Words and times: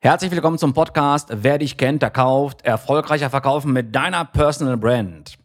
Herzlich 0.00 0.30
willkommen 0.30 0.58
zum 0.58 0.74
Podcast 0.74 1.28
Wer 1.32 1.58
dich 1.58 1.76
kennt, 1.76 2.02
der 2.02 2.10
kauft. 2.10 2.64
Erfolgreicher 2.64 3.30
Verkaufen 3.30 3.72
mit 3.72 3.96
deiner 3.96 4.24
Personal 4.24 4.76
Brand. 4.76 5.36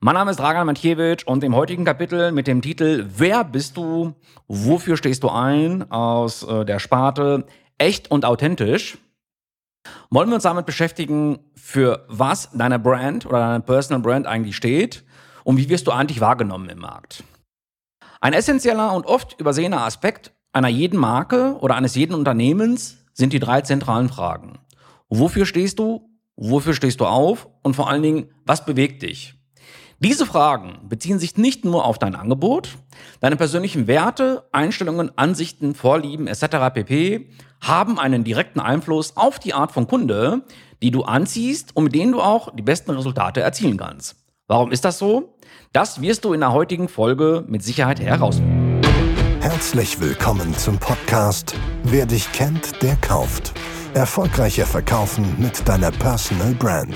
Mein 0.00 0.14
Name 0.14 0.32
ist 0.32 0.40
Dragan 0.40 0.66
Matjewitsch 0.66 1.24
und 1.28 1.44
im 1.44 1.54
heutigen 1.54 1.84
Kapitel 1.84 2.32
mit 2.32 2.48
dem 2.48 2.60
Titel 2.60 3.06
Wer 3.16 3.44
bist 3.44 3.76
du? 3.76 4.16
Wofür 4.48 4.96
stehst 4.96 5.22
du 5.22 5.28
ein? 5.28 5.88
Aus 5.92 6.42
äh, 6.42 6.64
der 6.64 6.80
Sparte 6.80 7.46
Echt 7.78 8.10
und 8.10 8.24
authentisch. 8.24 8.98
Wollen 10.10 10.28
wir 10.28 10.34
uns 10.34 10.42
damit 10.42 10.66
beschäftigen, 10.66 11.38
für 11.54 12.04
was 12.08 12.50
deine 12.52 12.80
Brand 12.80 13.26
oder 13.26 13.38
deine 13.38 13.60
Personal 13.60 14.02
Brand 14.02 14.26
eigentlich 14.26 14.56
steht 14.56 15.04
und 15.44 15.56
wie 15.56 15.68
wirst 15.68 15.86
du 15.86 15.92
eigentlich 15.92 16.20
wahrgenommen 16.20 16.68
im 16.68 16.80
Markt? 16.80 17.22
Ein 18.20 18.32
essentieller 18.32 18.92
und 18.92 19.06
oft 19.06 19.38
übersehener 19.38 19.82
Aspekt 19.82 20.32
einer 20.52 20.66
jeden 20.66 20.98
Marke 20.98 21.56
oder 21.60 21.76
eines 21.76 21.94
jeden 21.94 22.14
Unternehmens 22.14 22.99
sind 23.20 23.32
die 23.32 23.38
drei 23.38 23.60
zentralen 23.60 24.08
Fragen. 24.08 24.58
Wofür 25.08 25.46
stehst 25.46 25.78
du? 25.78 26.10
Wofür 26.34 26.74
stehst 26.74 26.98
du 27.00 27.06
auf? 27.06 27.48
Und 27.62 27.76
vor 27.76 27.88
allen 27.88 28.02
Dingen, 28.02 28.30
was 28.44 28.64
bewegt 28.64 29.02
dich? 29.02 29.34
Diese 29.98 30.24
Fragen 30.24 30.88
beziehen 30.88 31.18
sich 31.18 31.36
nicht 31.36 31.64
nur 31.64 31.84
auf 31.84 31.98
dein 31.98 32.14
Angebot, 32.14 32.78
deine 33.20 33.36
persönlichen 33.36 33.86
Werte, 33.86 34.48
Einstellungen, 34.50 35.10
Ansichten, 35.16 35.74
Vorlieben 35.74 36.26
etc. 36.26 36.72
pp. 36.72 37.28
haben 37.60 37.98
einen 37.98 38.24
direkten 38.24 38.60
Einfluss 38.60 39.18
auf 39.18 39.38
die 39.38 39.52
Art 39.52 39.72
von 39.72 39.86
Kunde, 39.86 40.42
die 40.82 40.90
du 40.90 41.02
anziehst 41.02 41.76
und 41.76 41.84
mit 41.84 41.94
denen 41.94 42.12
du 42.12 42.22
auch 42.22 42.56
die 42.56 42.62
besten 42.62 42.92
Resultate 42.92 43.40
erzielen 43.42 43.76
kannst. 43.76 44.16
Warum 44.48 44.72
ist 44.72 44.86
das 44.86 44.98
so? 44.98 45.36
Das 45.74 46.00
wirst 46.00 46.24
du 46.24 46.32
in 46.32 46.40
der 46.40 46.52
heutigen 46.52 46.88
Folge 46.88 47.44
mit 47.46 47.62
Sicherheit 47.62 48.00
herausfinden. 48.00 48.69
Herzlich 49.40 49.98
willkommen 49.98 50.54
zum 50.54 50.78
Podcast 50.78 51.54
Wer 51.82 52.04
dich 52.04 52.30
kennt, 52.30 52.82
der 52.82 52.94
kauft. 52.96 53.54
Erfolgreicher 53.94 54.66
Verkaufen 54.66 55.34
mit 55.38 55.66
deiner 55.66 55.90
Personal 55.90 56.52
Brand. 56.52 56.94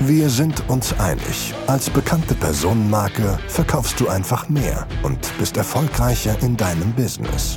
Wir 0.00 0.28
sind 0.28 0.68
uns 0.68 0.92
einig. 1.00 1.54
Als 1.66 1.88
bekannte 1.88 2.34
Personenmarke 2.34 3.38
verkaufst 3.48 3.98
du 3.98 4.08
einfach 4.08 4.46
mehr 4.50 4.86
und 5.02 5.18
bist 5.38 5.56
erfolgreicher 5.56 6.36
in 6.42 6.54
deinem 6.54 6.92
Business. 6.92 7.56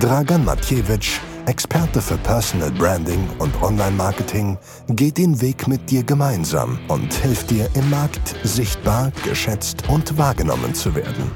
Dragan 0.00 0.46
Matjewitsch, 0.46 1.20
Experte 1.44 2.00
für 2.00 2.16
Personal 2.16 2.70
Branding 2.70 3.28
und 3.40 3.54
Online-Marketing, 3.62 4.56
geht 4.88 5.18
den 5.18 5.38
Weg 5.42 5.68
mit 5.68 5.90
dir 5.90 6.02
gemeinsam 6.02 6.78
und 6.88 7.12
hilft 7.12 7.50
dir 7.50 7.68
im 7.74 7.90
Markt 7.90 8.36
sichtbar, 8.42 9.12
geschätzt 9.22 9.86
und 9.88 10.16
wahrgenommen 10.16 10.74
zu 10.74 10.94
werden. 10.94 11.30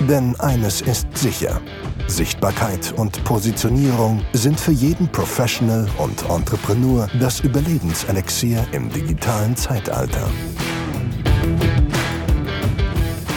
Denn 0.00 0.38
eines 0.38 0.80
ist 0.80 1.08
sicher. 1.16 1.60
Sichtbarkeit 2.06 2.94
und 2.96 3.22
Positionierung 3.24 4.22
sind 4.32 4.58
für 4.58 4.70
jeden 4.70 5.08
Professional 5.08 5.88
und 5.98 6.24
Entrepreneur 6.30 7.08
das 7.18 7.40
Überlebenselixier 7.40 8.64
im 8.70 8.88
digitalen 8.90 9.56
Zeitalter. 9.56 10.28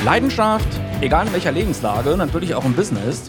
Leidenschaft, 0.06 0.68
egal 1.02 1.28
in 1.28 1.34
welcher 1.34 1.52
Lebenslage, 1.52 2.16
natürlich 2.16 2.54
auch 2.54 2.64
im 2.64 2.74
Business, 2.74 3.24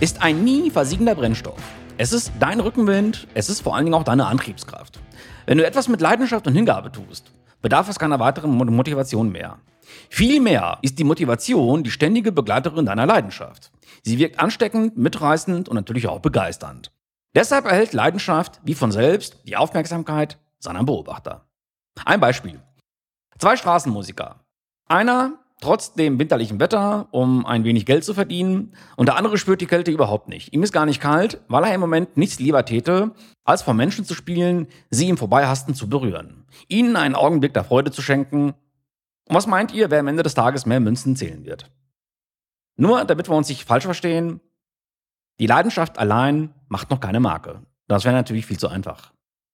ist 0.00 0.22
ein 0.22 0.42
nie 0.42 0.70
versiegender 0.70 1.14
Brennstoff. 1.14 1.60
Es 1.98 2.12
ist 2.14 2.32
dein 2.40 2.58
Rückenwind, 2.58 3.28
es 3.34 3.50
ist 3.50 3.60
vor 3.60 3.76
allen 3.76 3.84
Dingen 3.84 3.94
auch 3.94 4.04
deine 4.04 4.26
Antriebskraft. 4.26 4.98
Wenn 5.44 5.58
du 5.58 5.66
etwas 5.66 5.88
mit 5.88 6.00
Leidenschaft 6.00 6.46
und 6.46 6.54
Hingabe 6.54 6.90
tust, 6.90 7.32
bedarf 7.60 7.88
es 7.90 7.98
keiner 7.98 8.18
weiteren 8.18 8.50
Motivation 8.50 9.30
mehr. 9.30 9.58
Vielmehr 10.08 10.78
ist 10.82 10.98
die 10.98 11.04
Motivation 11.04 11.82
die 11.82 11.90
ständige 11.90 12.32
Begleiterin 12.32 12.86
deiner 12.86 13.06
Leidenschaft. 13.06 13.70
Sie 14.02 14.18
wirkt 14.18 14.38
ansteckend, 14.38 14.96
mitreißend 14.96 15.68
und 15.68 15.74
natürlich 15.74 16.08
auch 16.08 16.20
begeisternd. 16.20 16.92
Deshalb 17.34 17.66
erhält 17.66 17.92
Leidenschaft 17.92 18.60
wie 18.64 18.74
von 18.74 18.92
selbst 18.92 19.38
die 19.46 19.56
Aufmerksamkeit 19.56 20.38
seiner 20.58 20.84
Beobachter. 20.84 21.46
Ein 22.04 22.20
Beispiel. 22.20 22.60
Zwei 23.38 23.56
Straßenmusiker. 23.56 24.40
Einer 24.88 25.34
trotz 25.60 25.94
dem 25.94 26.18
winterlichen 26.18 26.60
Wetter, 26.60 27.08
um 27.10 27.44
ein 27.44 27.64
wenig 27.64 27.86
Geld 27.86 28.04
zu 28.04 28.14
verdienen, 28.14 28.72
und 28.96 29.06
der 29.06 29.16
andere 29.16 29.38
spürt 29.38 29.60
die 29.60 29.66
Kälte 29.66 29.90
überhaupt 29.90 30.28
nicht. 30.28 30.52
Ihm 30.52 30.62
ist 30.62 30.72
gar 30.72 30.86
nicht 30.86 31.00
kalt, 31.00 31.40
weil 31.48 31.64
er 31.64 31.74
im 31.74 31.80
Moment 31.80 32.16
nichts 32.16 32.38
lieber 32.38 32.64
täte, 32.64 33.12
als 33.44 33.62
vor 33.62 33.74
Menschen 33.74 34.04
zu 34.04 34.14
spielen, 34.14 34.68
sie 34.90 35.08
im 35.08 35.16
Vorbeihasten 35.16 35.74
zu 35.74 35.88
berühren, 35.88 36.46
ihnen 36.68 36.96
einen 36.96 37.14
Augenblick 37.14 37.54
der 37.54 37.64
Freude 37.64 37.90
zu 37.90 38.02
schenken 38.02 38.54
und 39.28 39.34
was 39.34 39.46
meint 39.46 39.72
ihr, 39.72 39.90
wer 39.90 40.00
am 40.00 40.08
Ende 40.08 40.22
des 40.22 40.34
Tages 40.34 40.66
mehr 40.66 40.80
Münzen 40.80 41.14
zählen 41.14 41.44
wird? 41.44 41.70
Nur 42.76 43.04
damit 43.04 43.28
wir 43.28 43.36
uns 43.36 43.48
nicht 43.48 43.64
falsch 43.64 43.84
verstehen, 43.84 44.40
die 45.38 45.46
Leidenschaft 45.46 45.98
allein 45.98 46.54
macht 46.68 46.90
noch 46.90 47.00
keine 47.00 47.20
Marke. 47.20 47.62
Das 47.86 48.04
wäre 48.04 48.14
natürlich 48.14 48.46
viel 48.46 48.58
zu 48.58 48.68
einfach. 48.68 49.12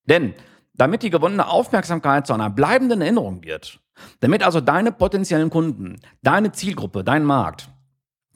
Denn 0.09 0.35
damit 0.75 1.03
die 1.03 1.11
gewonnene 1.11 1.49
Aufmerksamkeit 1.49 2.27
zu 2.27 2.35
einer 2.35 2.51
bleibenden 2.51 3.01
Erinnerung 3.01 3.43
wird, 3.43 3.81
damit 4.21 4.43
also 4.43 4.61
deine 4.61 4.93
potenziellen 4.93 5.51
Kunden, 5.51 6.01
deine 6.23 6.53
Zielgruppe, 6.53 7.05
dein 7.05 7.25
Markt 7.25 7.69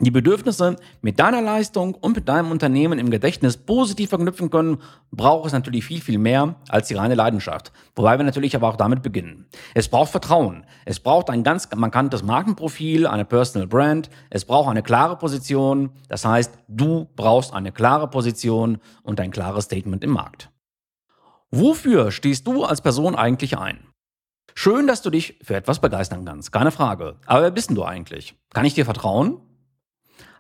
die 0.01 0.11
Bedürfnisse 0.13 0.77
mit 1.03 1.19
deiner 1.19 1.43
Leistung 1.43 1.95
und 1.95 2.15
mit 2.15 2.29
deinem 2.29 2.53
Unternehmen 2.53 2.99
im 2.99 3.11
Gedächtnis 3.11 3.57
positiv 3.57 4.11
verknüpfen 4.11 4.49
können, 4.49 4.79
braucht 5.11 5.47
es 5.47 5.53
natürlich 5.53 5.85
viel, 5.85 6.01
viel 6.01 6.19
mehr 6.19 6.55
als 6.69 6.89
die 6.89 6.95
reine 6.95 7.17
Leidenschaft. 7.17 7.73
Wobei 7.97 8.17
wir 8.17 8.25
natürlich 8.25 8.55
aber 8.55 8.69
auch 8.69 8.77
damit 8.77 9.03
beginnen. 9.03 9.47
Es 9.75 9.89
braucht 9.89 10.11
Vertrauen. 10.11 10.65
Es 10.85 11.01
braucht 11.01 11.31
ein 11.31 11.43
ganz 11.43 11.69
markantes 11.75 12.23
Markenprofil, 12.23 13.07
eine 13.07 13.25
Personal 13.25 13.67
Brand. 13.67 14.09
Es 14.31 14.45
braucht 14.45 14.69
eine 14.69 14.85
klare 14.85 15.17
Position. 15.17 15.91
Das 16.09 16.25
heißt, 16.25 16.57
du 16.69 17.09
brauchst 17.17 17.53
eine 17.53 17.73
klare 17.73 18.09
Position 18.09 18.79
und 19.03 19.21
ein 19.21 19.33
klares 19.33 19.65
Statement 19.65 20.05
im 20.05 20.11
Markt. 20.11 20.51
Wofür 21.51 22.13
stehst 22.13 22.47
du 22.47 22.65
als 22.65 22.83
Person 22.83 23.17
eigentlich 23.17 23.59
ein? 23.59 23.79
Schön, 24.55 24.87
dass 24.87 25.03
du 25.03 25.11
dich 25.11 25.39
für 25.43 25.55
etwas 25.55 25.81
begeistern 25.81 26.25
kannst, 26.25 26.53
keine 26.53 26.71
Frage. 26.71 27.17
Aber 27.27 27.43
wer 27.43 27.51
bist 27.51 27.71
denn 27.71 27.77
du 27.77 27.85
eigentlich? 27.85 28.35
Kann 28.53 28.65
ich 28.65 28.75
dir 28.75 28.85
vertrauen? 28.85 29.41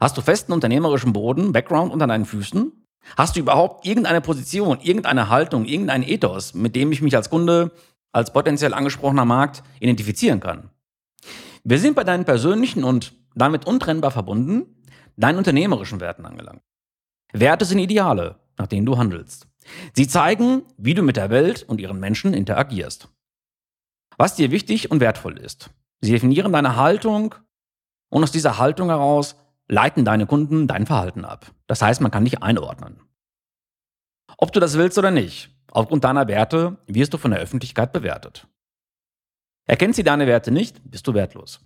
Hast 0.00 0.16
du 0.16 0.20
festen 0.22 0.52
unternehmerischen 0.52 1.12
Boden, 1.12 1.52
Background 1.52 1.92
unter 1.92 2.06
deinen 2.06 2.24
Füßen? 2.24 2.72
Hast 3.16 3.36
du 3.36 3.40
überhaupt 3.40 3.86
irgendeine 3.86 4.20
Position, 4.20 4.80
irgendeine 4.80 5.28
Haltung, 5.28 5.64
irgendeinen 5.64 6.04
Ethos, 6.04 6.54
mit 6.54 6.76
dem 6.76 6.92
ich 6.92 7.02
mich 7.02 7.16
als 7.16 7.30
Kunde, 7.30 7.72
als 8.12 8.32
potenziell 8.32 8.74
angesprochener 8.74 9.24
Markt 9.24 9.62
identifizieren 9.80 10.40
kann? 10.40 10.70
Wir 11.64 11.78
sind 11.78 11.96
bei 11.96 12.04
deinen 12.04 12.24
persönlichen 12.24 12.84
und 12.84 13.14
damit 13.34 13.66
untrennbar 13.66 14.10
verbunden, 14.10 14.84
deinen 15.16 15.38
unternehmerischen 15.38 16.00
Werten 16.00 16.26
angelangt. 16.26 16.62
Werte 17.32 17.64
sind 17.64 17.78
Ideale, 17.78 18.36
nach 18.56 18.66
denen 18.66 18.86
du 18.86 18.96
handelst. 18.98 19.48
Sie 19.94 20.08
zeigen, 20.08 20.62
wie 20.76 20.94
du 20.94 21.02
mit 21.02 21.16
der 21.16 21.30
Welt 21.30 21.62
und 21.64 21.80
ihren 21.80 22.00
Menschen 22.00 22.32
interagierst. 22.32 23.08
Was 24.16 24.36
dir 24.36 24.50
wichtig 24.50 24.90
und 24.90 25.00
wertvoll 25.00 25.38
ist. 25.38 25.70
Sie 26.00 26.12
definieren 26.12 26.52
deine 26.52 26.76
Haltung 26.76 27.34
und 28.08 28.22
aus 28.22 28.32
dieser 28.32 28.58
Haltung 28.58 28.88
heraus 28.88 29.36
leiten 29.68 30.04
deine 30.04 30.26
Kunden 30.26 30.66
dein 30.66 30.86
Verhalten 30.86 31.24
ab. 31.24 31.52
Das 31.66 31.82
heißt, 31.82 32.00
man 32.00 32.10
kann 32.10 32.24
dich 32.24 32.42
einordnen. 32.42 33.00
Ob 34.36 34.52
du 34.52 34.60
das 34.60 34.76
willst 34.76 34.98
oder 34.98 35.10
nicht, 35.10 35.50
aufgrund 35.70 36.04
deiner 36.04 36.28
Werte 36.28 36.78
wirst 36.86 37.14
du 37.14 37.18
von 37.18 37.30
der 37.30 37.40
Öffentlichkeit 37.40 37.92
bewertet. 37.92 38.46
Erkennt 39.66 39.94
sie 39.94 40.04
deine 40.04 40.26
Werte 40.26 40.50
nicht, 40.50 40.80
bist 40.90 41.06
du 41.06 41.14
wertlos. 41.14 41.60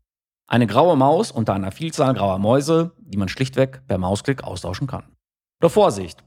Eine 0.48 0.66
graue 0.66 0.96
Maus 0.96 1.30
unter 1.30 1.54
einer 1.54 1.70
Vielzahl 1.70 2.14
grauer 2.14 2.38
Mäuse, 2.38 2.92
die 2.98 3.16
man 3.16 3.28
schlichtweg 3.28 3.86
per 3.86 3.98
Mausklick 3.98 4.42
austauschen 4.42 4.86
kann. 4.86 5.16
Doch 5.60 5.70
Vorsicht! 5.70 6.22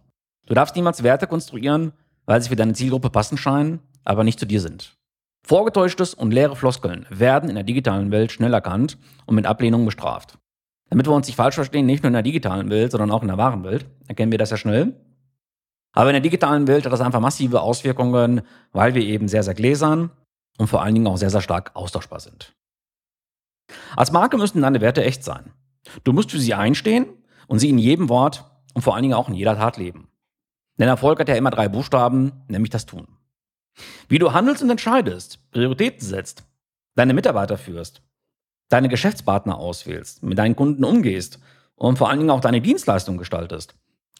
Du 0.45 0.53
darfst 0.53 0.75
niemals 0.75 1.03
Werte 1.03 1.27
konstruieren, 1.27 1.91
weil 2.25 2.41
sie 2.41 2.49
für 2.49 2.55
deine 2.55 2.73
Zielgruppe 2.73 3.09
passend 3.09 3.39
scheinen, 3.39 3.81
aber 4.03 4.23
nicht 4.23 4.39
zu 4.39 4.45
dir 4.45 4.61
sind. 4.61 4.95
Vorgetäuschtes 5.45 6.13
und 6.13 6.31
leere 6.31 6.55
Floskeln 6.55 7.05
werden 7.09 7.49
in 7.49 7.55
der 7.55 7.63
digitalen 7.63 8.11
Welt 8.11 8.31
schnell 8.31 8.53
erkannt 8.53 8.97
und 9.25 9.35
mit 9.35 9.45
Ablehnung 9.45 9.85
bestraft. 9.85 10.37
Damit 10.90 11.07
wir 11.07 11.13
uns 11.13 11.28
nicht 11.28 11.35
falsch 11.35 11.56
verstehen, 11.56 11.85
nicht 11.85 12.03
nur 12.03 12.09
in 12.09 12.13
der 12.13 12.22
digitalen 12.22 12.69
Welt, 12.69 12.91
sondern 12.91 13.12
auch 13.12 13.22
in 13.22 13.28
der 13.28 13.38
wahren 13.38 13.63
Welt, 13.63 13.85
erkennen 14.07 14.31
wir 14.31 14.40
das 14.40 14.51
ja 14.51 14.57
schnell. 14.57 14.96
Aber 15.94 16.09
in 16.09 16.13
der 16.13 16.22
digitalen 16.22 16.68
Welt 16.68 16.85
hat 16.85 16.91
das 16.91 17.01
einfach 17.01 17.22
massive 17.22 17.62
Auswirkungen, 17.62 18.41
weil 18.72 18.93
wir 18.93 19.02
eben 19.02 19.28
sehr, 19.28 19.43
sehr 19.43 19.53
gläsern 19.53 20.11
und 20.58 20.67
vor 20.67 20.82
allen 20.82 20.93
Dingen 20.93 21.08
auch 21.08 21.17
sehr, 21.17 21.29
sehr 21.29 21.41
stark 21.41 21.72
austauschbar 21.73 22.20
sind. 22.20 22.53
Als 23.96 24.11
Marke 24.11 24.37
müssten 24.37 24.61
deine 24.61 24.82
Werte 24.82 25.03
echt 25.03 25.23
sein. 25.23 25.53
Du 26.03 26.14
musst 26.14 26.32
für 26.32 26.40
sie 26.40 26.53
einstehen 26.53 27.08
und 27.47 27.59
sie 27.59 27.70
in 27.70 27.78
jedem 27.78 28.09
Wort 28.09 28.46
und 28.73 28.81
vor 28.81 28.93
allen 28.93 29.03
Dingen 29.03 29.14
auch 29.14 29.29
in 29.29 29.35
jeder 29.35 29.55
Tat 29.55 29.78
leben. 29.78 30.09
Denn 30.78 30.88
Erfolg 30.88 31.20
hat 31.20 31.29
ja 31.29 31.35
immer 31.35 31.52
drei 31.52 31.70
Buchstaben, 31.70 32.43
nämlich 32.47 32.70
das 32.70 32.85
Tun. 32.85 33.08
Wie 34.08 34.20
du 34.20 34.34
handelst 34.34 34.64
und 34.64 34.70
entscheidest, 34.70 35.40
Prioritäten 35.52 36.05
setzt, 36.05 36.43
deine 36.96 37.14
Mitarbeiter 37.14 37.58
führst, 37.58 38.02
deine 38.70 38.90
Geschäftspartner 38.90 39.58
auswählst, 39.58 40.23
mit 40.23 40.38
deinen 40.38 40.56
Kunden 40.56 40.84
umgehst 40.84 41.40
und 41.76 41.97
vor 41.97 42.09
allen 42.09 42.20
Dingen 42.20 42.32
auch 42.32 42.41
deine 42.41 42.62
Dienstleistung 42.62 43.17
gestaltest. 43.17 43.76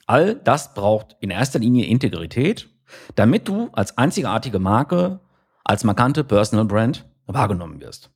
All 0.06 0.36
das 0.36 0.74
braucht 0.74 1.16
in 1.20 1.32
erster 1.32 1.60
Linie 1.60 1.86
Integrität, 1.86 2.70
damit 3.16 3.48
du 3.48 3.70
als 3.74 3.98
einzigartige 3.98 4.60
Marke, 4.60 5.20
als 5.64 5.84
markante 5.84 6.24
Personal 6.24 6.66
Brand 6.66 7.06
wahrgenommen 7.26 7.82
wirst. 7.82 8.12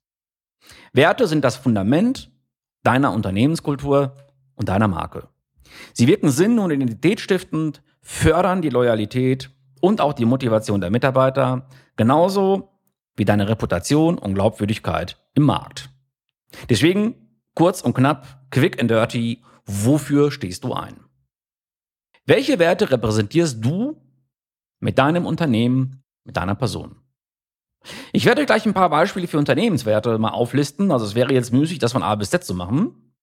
Werte 0.93 1.27
sind 1.27 1.43
das 1.43 1.55
Fundament 1.55 2.31
deiner 2.83 3.11
Unternehmenskultur 3.11 4.15
und 4.55 4.69
deiner 4.69 4.87
Marke. 4.87 5.27
Sie 5.93 6.07
wirken 6.07 6.29
sinn- 6.29 6.59
und 6.59 6.71
identitätsstiftend, 6.71 7.81
fördern 8.01 8.61
die 8.61 8.69
Loyalität 8.69 9.49
und 9.81 10.01
auch 10.01 10.13
die 10.13 10.25
Motivation 10.25 10.81
der 10.81 10.89
Mitarbeiter, 10.89 11.67
genauso 11.95 12.69
wie 13.15 13.25
deine 13.25 13.47
Reputation 13.49 14.17
und 14.17 14.33
Glaubwürdigkeit 14.35 15.17
im 15.33 15.43
Markt. 15.43 15.89
Deswegen 16.69 17.15
kurz 17.55 17.81
und 17.81 17.93
knapp, 17.93 18.45
quick 18.51 18.79
and 18.79 18.89
dirty, 18.89 19.43
wofür 19.65 20.31
stehst 20.31 20.63
du 20.63 20.73
ein? 20.73 20.99
Welche 22.25 22.59
Werte 22.59 22.91
repräsentierst 22.91 23.63
du 23.63 24.01
mit 24.79 24.97
deinem 24.97 25.25
Unternehmen, 25.25 26.03
mit 26.23 26.37
deiner 26.37 26.55
Person? 26.55 26.95
Ich 28.11 28.25
werde 28.25 28.45
gleich 28.45 28.65
ein 28.65 28.73
paar 28.73 28.89
Beispiele 28.89 29.27
für 29.27 29.37
Unternehmenswerte 29.37 30.17
mal 30.17 30.29
auflisten. 30.29 30.91
Also 30.91 31.05
es 31.05 31.15
wäre 31.15 31.33
jetzt 31.33 31.53
müßig, 31.53 31.79
das 31.79 31.93
von 31.93 32.03
A 32.03 32.15
bis 32.15 32.29
Z 32.29 32.43
zu 32.43 32.53
machen. 32.53 33.13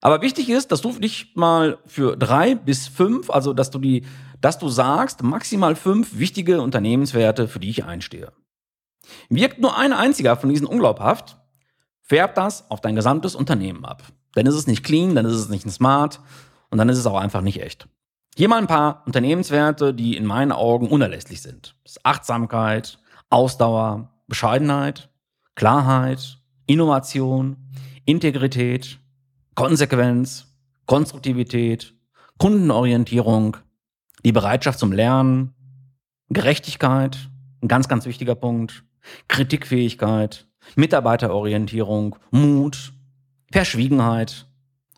Aber 0.00 0.20
wichtig 0.20 0.50
ist, 0.50 0.70
dass 0.70 0.82
du 0.82 0.92
dich 0.92 1.34
mal 1.34 1.78
für 1.86 2.16
drei 2.16 2.54
bis 2.54 2.88
fünf, 2.88 3.30
also 3.30 3.54
dass 3.54 3.70
du 3.70 3.78
die, 3.78 4.04
dass 4.40 4.58
du 4.58 4.68
sagst, 4.68 5.22
maximal 5.22 5.74
fünf 5.76 6.18
wichtige 6.18 6.60
Unternehmenswerte, 6.60 7.48
für 7.48 7.58
die 7.58 7.70
ich 7.70 7.84
einstehe. 7.84 8.32
Wirkt 9.28 9.60
nur 9.60 9.76
ein 9.76 9.92
einziger 9.92 10.36
von 10.36 10.50
diesen 10.50 10.66
unglaubhaft, 10.66 11.38
färbt 12.04 12.38
das 12.38 12.70
auf 12.70 12.80
dein 12.80 12.94
gesamtes 12.94 13.34
Unternehmen 13.34 13.84
ab. 13.84 14.02
Dann 14.34 14.46
ist 14.46 14.54
es 14.54 14.66
nicht 14.66 14.84
clean, 14.84 15.14
dann 15.14 15.26
ist 15.26 15.34
es 15.34 15.48
nicht 15.48 15.68
smart 15.70 16.20
und 16.70 16.78
dann 16.78 16.88
ist 16.88 16.98
es 16.98 17.06
auch 17.06 17.18
einfach 17.18 17.40
nicht 17.40 17.60
echt. 17.60 17.88
Hier 18.36 18.48
mal 18.48 18.58
ein 18.58 18.66
paar 18.66 19.02
Unternehmenswerte, 19.06 19.94
die 19.94 20.16
in 20.16 20.26
meinen 20.26 20.52
Augen 20.52 20.88
unerlässlich 20.88 21.40
sind. 21.40 21.76
Das 21.84 21.92
ist 21.92 22.06
Achtsamkeit, 22.06 22.98
Ausdauer, 23.30 24.10
Bescheidenheit, 24.26 25.08
Klarheit, 25.54 26.38
Innovation, 26.66 27.56
Integrität, 28.04 28.98
Konsequenz, 29.54 30.52
Konstruktivität, 30.86 31.94
Kundenorientierung, 32.38 33.56
die 34.24 34.32
Bereitschaft 34.32 34.80
zum 34.80 34.92
Lernen, 34.92 35.54
Gerechtigkeit, 36.28 37.30
ein 37.62 37.68
ganz, 37.68 37.86
ganz 37.86 38.04
wichtiger 38.04 38.34
Punkt, 38.34 38.84
Kritikfähigkeit, 39.28 40.48
Mitarbeiterorientierung, 40.76 42.16
Mut, 42.30 42.92
Verschwiegenheit, 43.52 44.46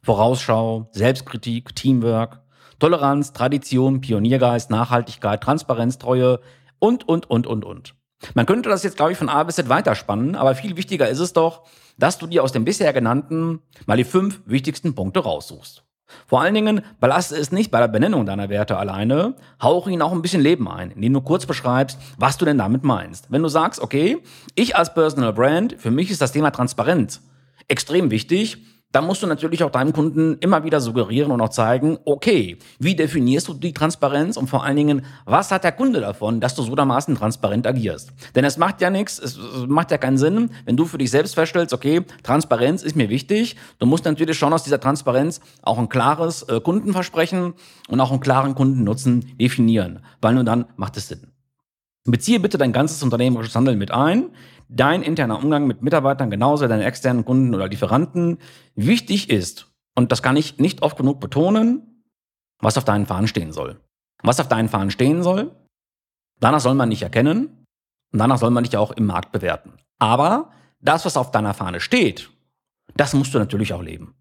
Vorausschau, 0.03 0.89
Selbstkritik, 0.93 1.75
Teamwork, 1.75 2.41
Toleranz, 2.79 3.33
Tradition, 3.33 4.01
Pioniergeist, 4.01 4.71
Nachhaltigkeit, 4.71 5.43
Transparenz, 5.43 5.99
Treue 5.99 6.41
und, 6.79 7.09
und, 7.09 7.29
und, 7.31 7.47
und, 7.47 7.65
und. 7.65 7.95
Man 8.35 8.47
könnte 8.47 8.69
das 8.69 8.83
jetzt, 8.83 8.97
glaube 8.97 9.13
ich, 9.13 9.19
von 9.19 9.29
A 9.29 9.43
bis 9.45 9.57
Z 9.57 9.69
weiterspannen, 9.69 10.37
aber 10.37 10.55
viel 10.55 10.77
wichtiger 10.77 11.09
ist 11.09 11.19
es 11.19 11.33
doch, 11.33 11.67
dass 11.99 12.19
du 12.19 12.27
dir 12.27 12.43
aus 12.43 12.53
den 12.53 12.65
bisher 12.65 12.93
genannten 12.93 13.61
mal 13.87 13.97
die 13.97 14.05
fünf 14.05 14.43
wichtigsten 14.47 14.95
Punkte 14.95 15.21
raussuchst. 15.21 15.86
Vor 16.27 16.41
allen 16.41 16.55
Dingen 16.55 16.83
belaste 17.01 17.37
es 17.37 17.53
nicht 17.53 17.71
bei 17.71 17.81
der 17.81 17.89
Benennung 17.89 18.27
deiner 18.27 18.49
Werte 18.49 18.77
alleine, 18.77 19.35
hauche 19.61 19.91
ihnen 19.91 20.03
auch 20.03 20.13
ein 20.13 20.23
bisschen 20.23 20.43
Leben 20.43 20.69
ein, 20.69 20.91
indem 20.91 21.15
du 21.15 21.21
kurz 21.21 21.47
beschreibst, 21.47 21.99
was 22.19 22.37
du 22.37 22.45
denn 22.45 22.59
damit 22.59 22.85
meinst. 22.85 23.31
Wenn 23.31 23.43
du 23.43 23.49
sagst, 23.49 23.81
okay, 23.81 24.19
ich 24.55 24.77
als 24.77 24.95
Personal 24.95 25.33
Brand, 25.33 25.75
für 25.79 25.91
mich 25.91 26.11
ist 26.11 26.21
das 26.21 26.33
Thema 26.33 26.51
Transparenz 26.51 27.23
extrem 27.69 28.11
wichtig, 28.11 28.59
da 28.93 29.03
musst 29.03 29.23
du 29.23 29.27
natürlich 29.27 29.63
auch 29.63 29.71
deinem 29.71 29.93
Kunden 29.93 30.39
immer 30.41 30.65
wieder 30.65 30.81
suggerieren 30.81 31.31
und 31.33 31.41
auch 31.41 31.51
zeigen, 31.51 31.99
okay, 32.05 32.57
wie 32.79 32.95
definierst 32.95 33.49
du 33.49 33.55
die 33.55 33.73
Transparenz 33.73 34.37
und 34.37 34.49
vor 34.49 34.65
allen 34.65 34.77
Dingen, 34.77 35.05
was 35.25 35.51
hat 35.51 35.65
der 35.65 35.73
Kunde 35.73 36.01
davon, 36.01 36.41
dass 36.41 36.55
du 36.55 36.63
so 36.63 36.75
dermaßen 36.75 37.15
transparent 37.15 37.67
agierst? 37.67 38.13
Denn 38.35 38.45
es 38.45 38.57
macht 38.57 38.81
ja 38.81 38.91
nichts, 38.91 39.19
es 39.19 39.39
macht 39.67 39.91
ja 39.91 39.99
keinen 39.99 40.19
Sinn, 40.19 40.51
wenn 40.65 40.77
du 40.77 40.87
für 40.87 40.99
dich 40.99 41.11
selbst 41.11 41.35
feststellst, 41.35 41.75
okay, 41.75 42.03
Transparenz 42.23 42.83
ist 42.83 42.97
mir 42.97 43.09
wichtig. 43.09 43.57
Du 43.79 43.87
musst 43.87 44.05
natürlich 44.05 44.39
schon 44.39 44.53
aus 44.53 44.65
dieser 44.65 44.81
Transparenz 44.81 45.41
auch 45.63 45.79
ein 45.79 45.89
klares 45.89 46.45
äh, 46.45 46.61
Kundenversprechen 46.61 47.55
und 47.89 48.01
auch 48.01 48.13
einen 48.13 48.21
klaren 48.21 48.55
Kundennutzen 48.55 49.37
definieren, 49.39 50.01
weil 50.23 50.35
nur 50.35 50.45
dann 50.45 50.67
macht 50.77 50.97
es 50.97 51.09
Sinn. 51.09 51.33
Beziehe 52.09 52.39
bitte 52.39 52.57
dein 52.57 52.73
ganzes 52.73 53.03
unternehmerisches 53.03 53.57
Handeln 53.57 53.79
mit 53.79 53.91
ein 53.91 54.31
dein 54.69 55.03
interner 55.03 55.39
Umgang 55.43 55.67
mit 55.67 55.83
Mitarbeitern, 55.83 56.31
genauso 56.31 56.67
deine 56.67 56.85
externen 56.85 57.25
Kunden 57.25 57.55
oder 57.55 57.69
Lieferanten 57.69 58.39
wichtig 58.75 59.31
ist, 59.31 59.73
und 59.97 60.13
das 60.13 60.23
kann 60.23 60.37
ich 60.37 60.59
nicht 60.59 60.83
oft 60.83 60.97
genug 60.97 61.21
betonen, 61.21 62.05
was 62.61 62.77
auf 62.77 62.85
deinen 62.85 63.07
Fahnen 63.07 63.29
stehen 63.29 63.53
soll. 63.53 63.81
Was 64.23 64.39
auf 64.41 64.49
deinen 64.49 64.69
Fahnen 64.69 64.91
stehen 64.91 65.23
soll, 65.23 65.55
danach 66.39 66.61
soll 66.61 66.75
man 66.75 66.91
nicht 66.91 67.03
erkennen 67.03 67.65
und 68.13 68.19
danach 68.19 68.39
soll 68.39 68.51
man 68.51 68.65
dich 68.65 68.77
auch 68.77 68.93
im 68.93 69.07
Markt 69.07 69.33
bewerten. 69.33 69.75
Aber 69.99 70.51
das, 70.81 71.05
was 71.05 71.17
auf 71.17 71.31
deiner 71.31 71.55
Fahne 71.55 71.81
steht, 71.81 72.31
das 72.97 73.15
musst 73.15 73.35
du 73.35 73.39
natürlich 73.39 73.73
auch 73.73 73.83
leben. 73.83 74.15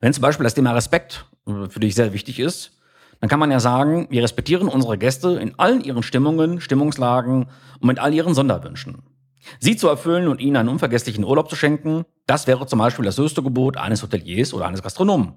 Wenn 0.00 0.12
zum 0.12 0.22
Beispiel 0.22 0.44
das 0.44 0.54
Thema 0.54 0.72
Respekt 0.72 1.26
für 1.44 1.80
dich 1.80 1.94
sehr 1.94 2.12
wichtig 2.12 2.40
ist, 2.40 2.78
dann 3.20 3.28
kann 3.28 3.38
man 3.38 3.52
ja 3.52 3.60
sagen, 3.60 4.08
wir 4.10 4.24
respektieren 4.24 4.68
unsere 4.68 4.98
Gäste 4.98 5.38
in 5.38 5.56
allen 5.58 5.82
ihren 5.82 6.02
Stimmungen, 6.02 6.60
Stimmungslagen 6.60 7.46
und 7.80 7.86
mit 7.86 8.00
all 8.00 8.12
ihren 8.12 8.34
Sonderwünschen. 8.34 9.02
Sie 9.60 9.76
zu 9.76 9.88
erfüllen 9.88 10.28
und 10.28 10.40
ihnen 10.40 10.56
einen 10.56 10.68
unvergesslichen 10.68 11.24
Urlaub 11.24 11.50
zu 11.50 11.56
schenken, 11.56 12.04
das 12.26 12.46
wäre 12.46 12.66
zum 12.66 12.78
Beispiel 12.78 13.04
das 13.04 13.18
höchste 13.18 13.42
Gebot 13.42 13.76
eines 13.76 14.02
Hoteliers 14.02 14.54
oder 14.54 14.66
eines 14.66 14.82
Gastronomen. 14.82 15.34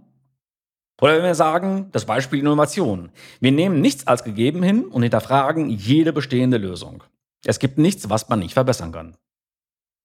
Oder 1.02 1.18
wenn 1.18 1.24
wir 1.24 1.36
sagen, 1.36 1.90
das 1.92 2.06
Beispiel 2.06 2.40
Innovation. 2.40 3.10
Wir 3.42 3.52
nehmen 3.52 3.82
nichts 3.82 4.08
als 4.08 4.24
gegeben 4.24 4.64
hin 4.64 4.86
und 4.86 5.04
hinterfragen 5.04 5.70
jede 5.70 6.14
bestehende 6.14 6.58
Lösung. 6.58 7.04
Es 7.44 7.60
gibt 7.60 7.78
nichts, 7.78 8.10
was 8.10 8.30
man 8.30 8.40
nicht 8.40 8.54
verbessern 8.54 8.92
kann. 8.92 9.18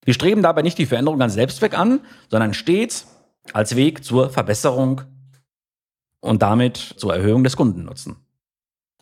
Wir 0.04 0.14
streben 0.14 0.42
dabei 0.42 0.62
nicht 0.62 0.78
die 0.78 0.86
Veränderung 0.86 1.20
als 1.22 1.34
Selbstzweck 1.34 1.78
an, 1.78 2.00
sondern 2.28 2.54
stets 2.54 3.06
als 3.52 3.76
Weg 3.76 4.04
zur 4.04 4.30
Verbesserung 4.30 5.02
und 6.20 6.42
damit 6.42 6.76
zur 6.76 7.14
Erhöhung 7.14 7.44
des 7.44 7.56
Kundennutzen. 7.56 8.16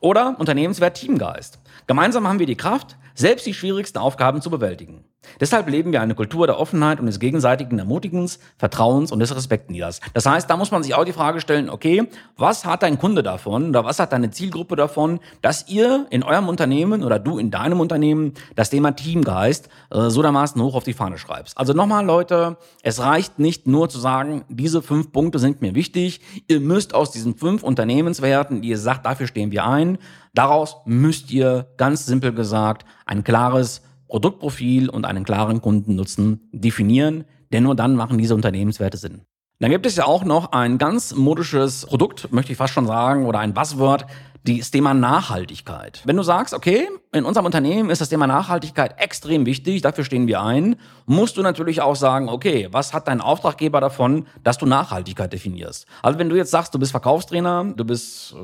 Oder 0.01 0.39
Unternehmenswert 0.39 0.97
Teamgeist. 0.97 1.59
Gemeinsam 1.89 2.29
haben 2.29 2.39
wir 2.39 2.45
die 2.45 2.55
Kraft, 2.55 2.99
selbst 3.15 3.47
die 3.47 3.55
schwierigsten 3.55 3.97
Aufgaben 3.97 4.43
zu 4.43 4.51
bewältigen. 4.51 5.07
Deshalb 5.41 5.69
leben 5.69 5.93
wir 5.93 6.01
eine 6.01 6.15
Kultur 6.15 6.47
der 6.47 6.59
Offenheit 6.59 7.01
und 7.01 7.07
des 7.07 7.21
gegenseitigen 7.21 7.79
Ermutigens, 7.79 8.39
Vertrauens 8.57 9.13
und 9.13 9.21
des 9.21 9.35
Respektnieders. 9.35 10.01
Das 10.15 10.27
heißt, 10.27 10.49
da 10.49 10.57
muss 10.57 10.71
man 10.71 10.83
sich 10.83 10.95
auch 10.95 11.05
die 11.05 11.13
Frage 11.13 11.41
stellen, 11.41 11.71
okay, 11.71 12.09
was 12.37 12.65
hat 12.65 12.83
dein 12.83 12.99
Kunde 12.99 13.23
davon 13.23 13.71
oder 13.71 13.85
was 13.85 13.99
hat 13.99 14.13
deine 14.13 14.31
Zielgruppe 14.31 14.77
davon, 14.77 15.21
dass 15.43 15.69
ihr 15.69 16.07
in 16.11 16.23
eurem 16.23 16.49
Unternehmen 16.49 17.03
oder 17.03 17.19
du 17.19 17.39
in 17.39 17.51
deinem 17.51 17.81
Unternehmen 17.81 18.35
das 18.57 18.71
Thema 18.71 18.93
Teamgeist 18.93 19.69
äh, 19.91 20.09
so 20.09 20.23
dermaßen 20.23 20.61
hoch 20.63 20.75
auf 20.75 20.85
die 20.85 20.93
Fahne 20.93 21.19
schreibst. 21.19 21.57
Also 21.59 21.73
nochmal 21.73 22.05
Leute, 22.05 22.57
es 22.83 23.01
reicht 23.01 23.39
nicht 23.39 23.67
nur 23.67 23.89
zu 23.89 23.99
sagen, 23.99 24.45
diese 24.49 24.83
fünf 24.83 25.13
Punkte 25.13 25.39
sind 25.39 25.63
mir 25.63 25.75
wichtig. 25.75 26.21
Ihr 26.49 26.61
müsst 26.61 26.95
aus 26.95 27.11
diesen 27.11 27.37
fünf 27.37 27.63
Unternehmenswerten, 27.63 28.63
die 28.63 28.69
ihr 28.69 28.79
sagt, 28.79 29.07
dafür 29.07 29.27
stehen 29.27 29.51
wir 29.51 29.67
ein, 29.67 29.99
daraus 30.35 30.77
müsst 30.85 31.31
ihr 31.31 31.67
ganz 31.77 32.07
simpel 32.07 32.33
gesagt 32.33 32.85
ein 33.07 33.25
klares 33.25 33.83
Produktprofil 34.09 34.89
und 34.89 35.05
einen 35.05 35.25
klaren 35.25 35.61
Kundennutzen 35.61 36.49
definieren, 36.53 37.25
denn 37.53 37.63
nur 37.63 37.75
dann 37.75 37.95
machen 37.95 38.19
diese 38.19 38.35
Unternehmenswerte 38.35 38.97
Sinn. 38.97 39.23
Dann 39.61 39.71
gibt 39.71 39.87
es 39.87 39.97
ja 39.97 40.05
auch 40.05 40.25
noch 40.25 40.53
ein 40.53 40.79
ganz 40.79 41.15
modisches 41.15 41.87
Produkt, 41.87 42.33
möchte 42.33 42.53
ich 42.53 42.59
fast 42.59 42.75
schon 42.75 42.87
sagen, 42.87 43.27
oder 43.27 43.41
ein 43.41 43.55
Buzzword, 43.55 44.07
das 44.45 44.71
Thema 44.71 44.95
Nachhaltigkeit. 44.95 46.01
Wenn 46.05 46.17
du 46.17 46.23
sagst, 46.23 46.55
okay, 46.55 46.89
in 47.13 47.25
unserem 47.25 47.45
Unternehmen 47.45 47.91
ist 47.91 48.01
das 48.01 48.09
Thema 48.09 48.27
Nachhaltigkeit 48.27 48.95
extrem 48.99 49.47
wichtig, 49.47 49.83
dafür 49.83 50.05
stehen 50.05 50.27
wir 50.27 50.43
ein, 50.43 50.77
musst 51.07 51.37
du 51.37 51.43
natürlich 51.43 51.81
auch 51.81 51.97
sagen, 51.97 52.29
okay, 52.29 52.69
was 52.71 52.95
hat 52.95 53.09
dein 53.09 53.21
Auftraggeber 53.21 53.81
davon, 53.81 54.27
dass 54.45 54.59
du 54.59 54.67
Nachhaltigkeit 54.67 55.33
definierst? 55.33 55.87
Also 56.03 56.19
wenn 56.19 56.29
du 56.29 56.37
jetzt 56.37 56.51
sagst, 56.51 56.75
du 56.75 56.79
bist 56.79 56.93
Verkaufstrainer, 56.93 57.73
du 57.77 57.85
bist 57.85 58.33
äh, 58.33 58.37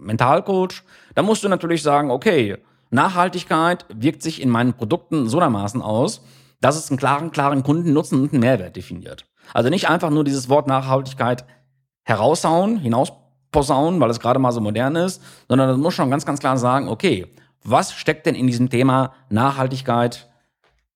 Mentalcoach, 0.00 0.82
dann 1.14 1.26
musst 1.26 1.44
du 1.44 1.48
natürlich 1.48 1.82
sagen, 1.82 2.10
okay, 2.10 2.56
Nachhaltigkeit 2.94 3.86
wirkt 3.92 4.22
sich 4.22 4.40
in 4.40 4.48
meinen 4.48 4.74
Produkten 4.74 5.28
so 5.28 5.40
dermaßen 5.40 5.82
aus, 5.82 6.22
dass 6.60 6.76
es 6.76 6.90
einen 6.90 6.98
klaren, 6.98 7.32
klaren 7.32 7.64
Kundennutzen 7.64 8.22
und 8.22 8.32
einen 8.32 8.40
Mehrwert 8.40 8.76
definiert. 8.76 9.26
Also 9.52 9.68
nicht 9.68 9.90
einfach 9.90 10.10
nur 10.10 10.22
dieses 10.24 10.48
Wort 10.48 10.68
Nachhaltigkeit 10.68 11.44
heraushauen, 12.04 12.78
hinausposaunen, 12.78 14.00
weil 14.00 14.10
es 14.10 14.20
gerade 14.20 14.38
mal 14.38 14.52
so 14.52 14.60
modern 14.60 14.94
ist, 14.94 15.20
sondern 15.48 15.68
das 15.68 15.76
muss 15.76 15.94
schon 15.94 16.08
ganz, 16.08 16.24
ganz 16.24 16.38
klar 16.38 16.56
sagen, 16.56 16.88
okay, 16.88 17.26
was 17.64 17.92
steckt 17.92 18.26
denn 18.26 18.36
in 18.36 18.46
diesem 18.46 18.70
Thema 18.70 19.12
Nachhaltigkeit 19.28 20.30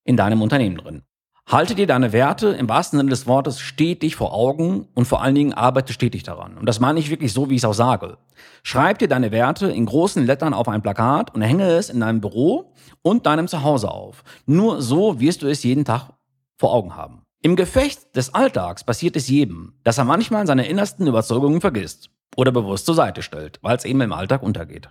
in 0.05 0.17
deinem 0.17 0.41
Unternehmen 0.41 0.77
drin? 0.77 1.03
Halte 1.49 1.75
dir 1.75 1.87
deine 1.87 2.13
Werte 2.13 2.49
im 2.49 2.69
wahrsten 2.69 2.99
Sinne 2.99 3.09
des 3.09 3.27
Wortes 3.27 3.59
stetig 3.59 4.17
vor 4.17 4.35
Augen 4.35 4.87
und 4.95 5.07
vor 5.07 5.23
allen 5.23 5.35
Dingen 5.35 5.55
arbeite 5.55 5.95
stetig 5.95 6.23
daran. 6.23 6.59
Und 6.59 6.67
das 6.67 6.79
meine 6.79 7.01
ich 7.01 7.09
wirklich 7.09 7.33
so, 7.33 7.49
wie 7.49 7.55
ich 7.55 7.63
es 7.63 7.65
auch 7.65 7.73
sage. 7.73 8.19
Schreib 8.63 8.99
dir 8.99 9.09
deine 9.09 9.33
Werte 9.33 9.69
in 9.71 9.87
großen 9.87 10.27
Lettern 10.27 10.53
auf 10.53 10.69
ein 10.69 10.83
Plakat 10.83 11.35
und 11.35 11.41
hänge 11.41 11.65
es 11.65 11.89
in 11.89 12.01
deinem 12.01 12.21
Büro 12.21 12.75
und 13.01 13.25
deinem 13.25 13.49
Zuhause 13.49 13.91
auf. 13.91 14.25
Nur 14.45 14.83
so 14.83 15.21
wirst 15.21 15.41
du 15.41 15.47
es 15.47 15.63
jeden 15.63 15.87
Tag 15.87 16.11
vor 16.59 16.75
Augen 16.75 16.95
haben. 16.97 17.23
Im 17.41 17.57
Gefecht 17.57 18.15
des 18.15 18.35
Alltags 18.35 18.85
passiert 18.85 19.17
es 19.17 19.29
jedem, 19.29 19.73
dass 19.85 19.97
er 19.97 20.05
manchmal 20.05 20.47
seine 20.47 20.67
innersten 20.67 21.07
Überzeugungen 21.07 21.63
vergisst 21.63 22.11
oder 22.37 22.53
bewusst 22.53 22.85
zur 22.85 22.95
Seite 22.95 23.23
stellt, 23.23 23.59
weil 23.63 23.75
es 23.75 23.87
eben 23.87 24.03
im 24.03 24.13
Alltag 24.13 24.43
untergeht. 24.43 24.91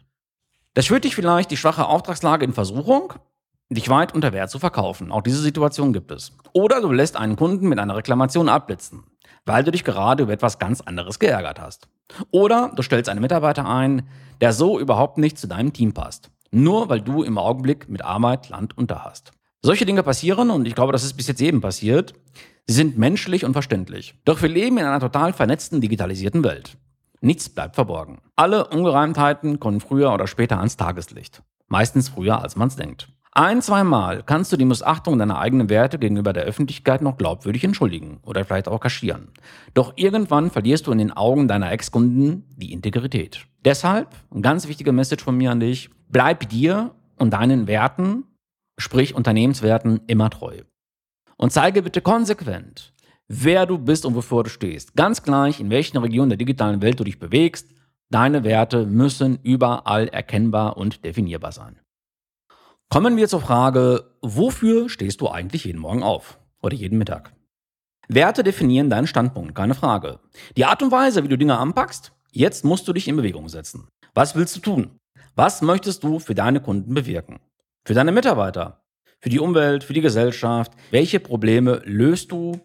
Das 0.73 0.87
führt 0.87 1.03
dich 1.03 1.13
vielleicht 1.13 1.51
die 1.51 1.57
schwache 1.57 1.85
Auftragslage 1.85 2.45
in 2.45 2.53
Versuchung, 2.53 3.13
dich 3.69 3.89
weit 3.89 4.13
unter 4.13 4.33
Wert 4.33 4.49
zu 4.49 4.59
verkaufen. 4.59 5.11
Auch 5.11 5.21
diese 5.21 5.41
Situation 5.41 5.93
gibt 5.93 6.11
es. 6.11 6.33
Oder 6.53 6.81
du 6.81 6.91
lässt 6.91 7.17
einen 7.17 7.35
Kunden 7.35 7.67
mit 7.67 7.79
einer 7.79 7.95
Reklamation 7.95 8.49
abblitzen, 8.49 9.03
weil 9.45 9.63
du 9.63 9.71
dich 9.71 9.83
gerade 9.83 10.23
über 10.23 10.33
etwas 10.33 10.59
ganz 10.59 10.81
anderes 10.81 11.19
geärgert 11.19 11.59
hast. 11.59 11.87
Oder 12.31 12.71
du 12.75 12.81
stellst 12.81 13.09
einen 13.09 13.21
Mitarbeiter 13.21 13.67
ein, 13.67 14.07
der 14.41 14.53
so 14.53 14.79
überhaupt 14.79 15.17
nicht 15.17 15.37
zu 15.37 15.47
deinem 15.47 15.73
Team 15.73 15.93
passt. 15.93 16.29
Nur 16.51 16.89
weil 16.89 17.01
du 17.01 17.23
im 17.23 17.37
Augenblick 17.37 17.89
mit 17.89 18.03
Arbeit 18.03 18.49
Land 18.49 18.77
unter 18.77 19.03
hast. 19.03 19.31
Solche 19.61 19.85
Dinge 19.85 20.03
passieren 20.03 20.49
und 20.49 20.65
ich 20.65 20.75
glaube, 20.75 20.93
das 20.93 21.03
ist 21.03 21.15
bis 21.15 21.27
jetzt 21.27 21.41
eben 21.41 21.59
passiert. 21.59 22.13
Sie 22.67 22.73
sind 22.73 22.97
menschlich 22.97 23.43
und 23.43 23.53
verständlich. 23.53 24.15
Doch 24.23 24.41
wir 24.41 24.49
leben 24.49 24.77
in 24.77 24.85
einer 24.85 24.99
total 24.99 25.33
vernetzten, 25.33 25.81
digitalisierten 25.81 26.43
Welt. 26.43 26.77
Nichts 27.19 27.49
bleibt 27.49 27.75
verborgen. 27.75 28.19
Alle 28.35 28.67
Ungereimtheiten 28.67 29.59
kommen 29.59 29.81
früher 29.81 30.13
oder 30.13 30.27
später 30.27 30.57
ans 30.59 30.77
Tageslicht. 30.77 31.41
Meistens 31.67 32.09
früher, 32.09 32.41
als 32.41 32.55
man 32.55 32.67
es 32.67 32.75
denkt. 32.75 33.09
Ein, 33.39 33.61
zweimal 33.61 34.23
kannst 34.23 34.51
du 34.51 34.57
die 34.57 34.65
Missachtung 34.65 35.19
deiner 35.19 35.37
eigenen 35.37 35.69
Werte 35.69 35.99
gegenüber 35.99 36.33
der 36.33 36.45
Öffentlichkeit 36.45 37.03
noch 37.03 37.17
glaubwürdig 37.17 37.63
entschuldigen 37.63 38.17
oder 38.23 38.43
vielleicht 38.43 38.67
auch 38.67 38.79
kaschieren. 38.79 39.27
Doch 39.75 39.93
irgendwann 39.95 40.49
verlierst 40.49 40.87
du 40.87 40.91
in 40.91 40.97
den 40.97 41.11
Augen 41.11 41.47
deiner 41.47 41.71
Ex-Kunden 41.71 42.45
die 42.55 42.73
Integrität. 42.73 43.45
Deshalb, 43.63 44.07
ein 44.33 44.41
ganz 44.41 44.67
wichtiger 44.67 44.91
Message 44.91 45.23
von 45.23 45.37
mir 45.37 45.51
an 45.51 45.59
dich, 45.59 45.91
bleib 46.09 46.49
dir 46.49 46.95
und 47.17 47.31
deinen 47.31 47.67
Werten, 47.67 48.23
sprich 48.79 49.13
Unternehmenswerten, 49.13 49.99
immer 50.07 50.31
treu. 50.31 50.61
Und 51.35 51.51
zeige 51.51 51.83
bitte 51.83 52.01
konsequent, 52.01 52.95
wer 53.27 53.67
du 53.67 53.77
bist 53.77 54.07
und 54.07 54.15
wofür 54.15 54.45
du 54.45 54.49
stehst. 54.49 54.95
Ganz 54.95 55.21
gleich, 55.21 55.59
in 55.59 55.69
welchen 55.69 55.97
Regionen 55.97 56.29
der 56.29 56.37
digitalen 56.37 56.81
Welt 56.81 56.99
du 56.99 57.03
dich 57.03 57.19
bewegst, 57.19 57.69
deine 58.09 58.43
Werte 58.43 58.87
müssen 58.87 59.37
überall 59.43 60.07
erkennbar 60.07 60.75
und 60.75 61.05
definierbar 61.05 61.51
sein. 61.51 61.77
Kommen 62.89 63.17
wir 63.17 63.27
zur 63.27 63.41
Frage, 63.41 64.05
wofür 64.21 64.87
stehst 64.87 65.19
du 65.19 65.27
eigentlich 65.27 65.65
jeden 65.65 65.81
Morgen 65.81 66.03
auf 66.03 66.39
oder 66.61 66.73
jeden 66.73 66.97
Mittag? 66.97 67.33
Werte 68.07 68.43
definieren 68.43 68.89
deinen 68.89 69.07
Standpunkt, 69.07 69.55
keine 69.55 69.75
Frage. 69.75 70.21
Die 70.55 70.63
Art 70.63 70.81
und 70.81 70.89
Weise, 70.89 71.21
wie 71.21 71.27
du 71.27 71.37
Dinge 71.37 71.57
anpackst, 71.57 72.13
jetzt 72.31 72.63
musst 72.63 72.87
du 72.87 72.93
dich 72.93 73.09
in 73.09 73.17
Bewegung 73.17 73.49
setzen. 73.49 73.89
Was 74.13 74.37
willst 74.37 74.55
du 74.55 74.61
tun? 74.61 74.99
Was 75.35 75.61
möchtest 75.61 76.01
du 76.05 76.19
für 76.19 76.33
deine 76.33 76.61
Kunden 76.61 76.93
bewirken? 76.93 77.41
Für 77.83 77.93
deine 77.93 78.13
Mitarbeiter? 78.13 78.83
Für 79.19 79.27
die 79.27 79.41
Umwelt? 79.41 79.83
Für 79.83 79.93
die 79.93 79.99
Gesellschaft? 79.99 80.71
Welche 80.89 81.19
Probleme 81.19 81.81
löst 81.83 82.31
du? 82.31 82.61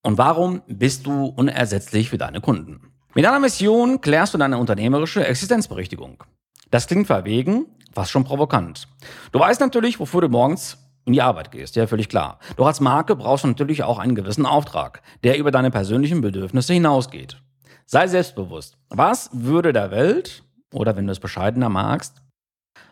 Und 0.00 0.16
warum 0.16 0.62
bist 0.68 1.06
du 1.06 1.24
unersetzlich 1.26 2.08
für 2.08 2.18
deine 2.18 2.40
Kunden? 2.40 2.92
Mit 3.16 3.24
deiner 3.24 3.40
Mission 3.40 4.00
klärst 4.00 4.32
du 4.32 4.38
deine 4.38 4.58
unternehmerische 4.58 5.26
Existenzberechtigung. 5.26 6.22
Das 6.70 6.86
klingt 6.86 7.08
verwegen, 7.08 7.66
fast 7.96 8.10
schon 8.10 8.24
provokant. 8.24 8.88
Du 9.32 9.40
weißt 9.40 9.60
natürlich, 9.60 9.98
wofür 9.98 10.20
du 10.20 10.28
morgens 10.28 10.76
in 11.06 11.14
die 11.14 11.22
Arbeit 11.22 11.50
gehst, 11.50 11.76
ja, 11.76 11.86
völlig 11.86 12.10
klar. 12.10 12.38
Doch 12.56 12.66
als 12.66 12.80
Marke 12.80 13.16
brauchst 13.16 13.44
du 13.44 13.48
natürlich 13.48 13.84
auch 13.84 13.98
einen 13.98 14.14
gewissen 14.14 14.44
Auftrag, 14.44 15.00
der 15.24 15.38
über 15.38 15.50
deine 15.50 15.70
persönlichen 15.70 16.20
Bedürfnisse 16.20 16.74
hinausgeht. 16.74 17.38
Sei 17.86 18.06
selbstbewusst. 18.06 18.76
Was 18.90 19.30
würde 19.32 19.72
der 19.72 19.90
Welt, 19.90 20.42
oder 20.74 20.94
wenn 20.96 21.06
du 21.06 21.12
es 21.12 21.20
bescheidener 21.20 21.70
magst, 21.70 22.20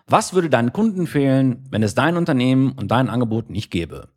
was 0.06 0.32
würde 0.32 0.48
deinen 0.48 0.72
Kunden 0.72 1.06
fehlen, 1.06 1.66
wenn 1.70 1.82
es 1.82 1.94
dein 1.94 2.16
Unternehmen 2.16 2.72
und 2.72 2.90
dein 2.90 3.10
Angebot 3.10 3.50
nicht 3.50 3.70
gäbe? 3.70 4.08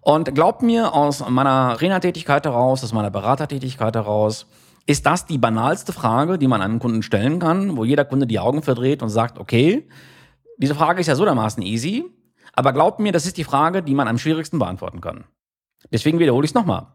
Und 0.00 0.32
glaub 0.34 0.62
mir, 0.62 0.94
aus 0.94 1.28
meiner 1.28 1.80
Rena-Tätigkeit 1.80 2.46
heraus, 2.46 2.84
aus 2.84 2.92
meiner 2.92 3.10
Beratertätigkeit 3.10 3.96
heraus, 3.96 4.46
ist 4.86 5.06
das 5.06 5.26
die 5.26 5.38
banalste 5.38 5.92
Frage, 5.92 6.38
die 6.38 6.48
man 6.48 6.62
einem 6.62 6.78
Kunden 6.78 7.02
stellen 7.02 7.38
kann, 7.38 7.76
wo 7.76 7.84
jeder 7.84 8.04
Kunde 8.04 8.26
die 8.26 8.38
Augen 8.38 8.62
verdreht 8.62 9.02
und 9.02 9.08
sagt, 9.08 9.38
okay, 9.38 9.86
diese 10.60 10.74
Frage 10.74 11.00
ist 11.00 11.06
ja 11.06 11.16
so 11.16 11.24
dermaßen 11.24 11.62
easy, 11.62 12.04
aber 12.52 12.74
glaubt 12.74 13.00
mir, 13.00 13.12
das 13.12 13.24
ist 13.24 13.38
die 13.38 13.44
Frage, 13.44 13.82
die 13.82 13.94
man 13.94 14.08
am 14.08 14.18
schwierigsten 14.18 14.58
beantworten 14.58 15.00
kann. 15.00 15.24
Deswegen 15.90 16.18
wiederhole 16.18 16.44
ich 16.44 16.50
es 16.50 16.54
nochmal. 16.54 16.94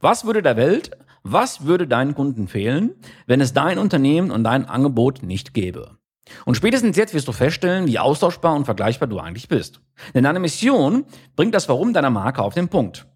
Was 0.00 0.26
würde 0.26 0.42
der 0.42 0.56
Welt, 0.56 0.90
was 1.22 1.64
würde 1.64 1.88
deinen 1.88 2.14
Kunden 2.14 2.46
fehlen, 2.46 2.94
wenn 3.26 3.40
es 3.40 3.54
dein 3.54 3.78
Unternehmen 3.78 4.30
und 4.30 4.44
dein 4.44 4.66
Angebot 4.66 5.22
nicht 5.22 5.54
gäbe? 5.54 5.96
Und 6.44 6.56
spätestens 6.56 6.98
jetzt 6.98 7.14
wirst 7.14 7.28
du 7.28 7.32
feststellen, 7.32 7.86
wie 7.86 7.98
austauschbar 7.98 8.54
und 8.54 8.66
vergleichbar 8.66 9.08
du 9.08 9.18
eigentlich 9.18 9.48
bist. 9.48 9.80
Denn 10.12 10.24
deine 10.24 10.40
Mission 10.40 11.06
bringt 11.36 11.54
das 11.54 11.68
Warum 11.70 11.94
deiner 11.94 12.10
Marke 12.10 12.42
auf 12.42 12.54
den 12.54 12.68
Punkt. 12.68 13.06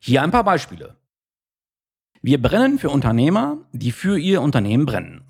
Hier 0.00 0.22
ein 0.22 0.30
paar 0.30 0.44
Beispiele. 0.44 0.96
Wir 2.22 2.40
brennen 2.40 2.78
für 2.78 2.90
Unternehmer, 2.90 3.58
die 3.72 3.90
für 3.92 4.18
ihr 4.18 4.42
Unternehmen 4.42 4.86
brennen 4.86 5.29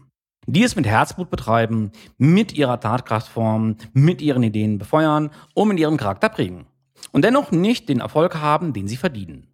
die 0.52 0.62
es 0.62 0.76
mit 0.76 0.86
Herzblut 0.86 1.30
betreiben, 1.30 1.92
mit 2.18 2.52
ihrer 2.52 2.80
Tatkraft 2.80 3.28
formen, 3.28 3.76
mit 3.92 4.22
ihren 4.22 4.42
Ideen 4.42 4.78
befeuern 4.78 5.30
und 5.54 5.68
mit 5.68 5.78
ihrem 5.78 5.96
Charakter 5.96 6.28
prägen. 6.28 6.66
Und 7.12 7.24
dennoch 7.24 7.50
nicht 7.50 7.88
den 7.88 8.00
Erfolg 8.00 8.36
haben, 8.36 8.72
den 8.72 8.88
sie 8.88 8.96
verdienen. 8.96 9.46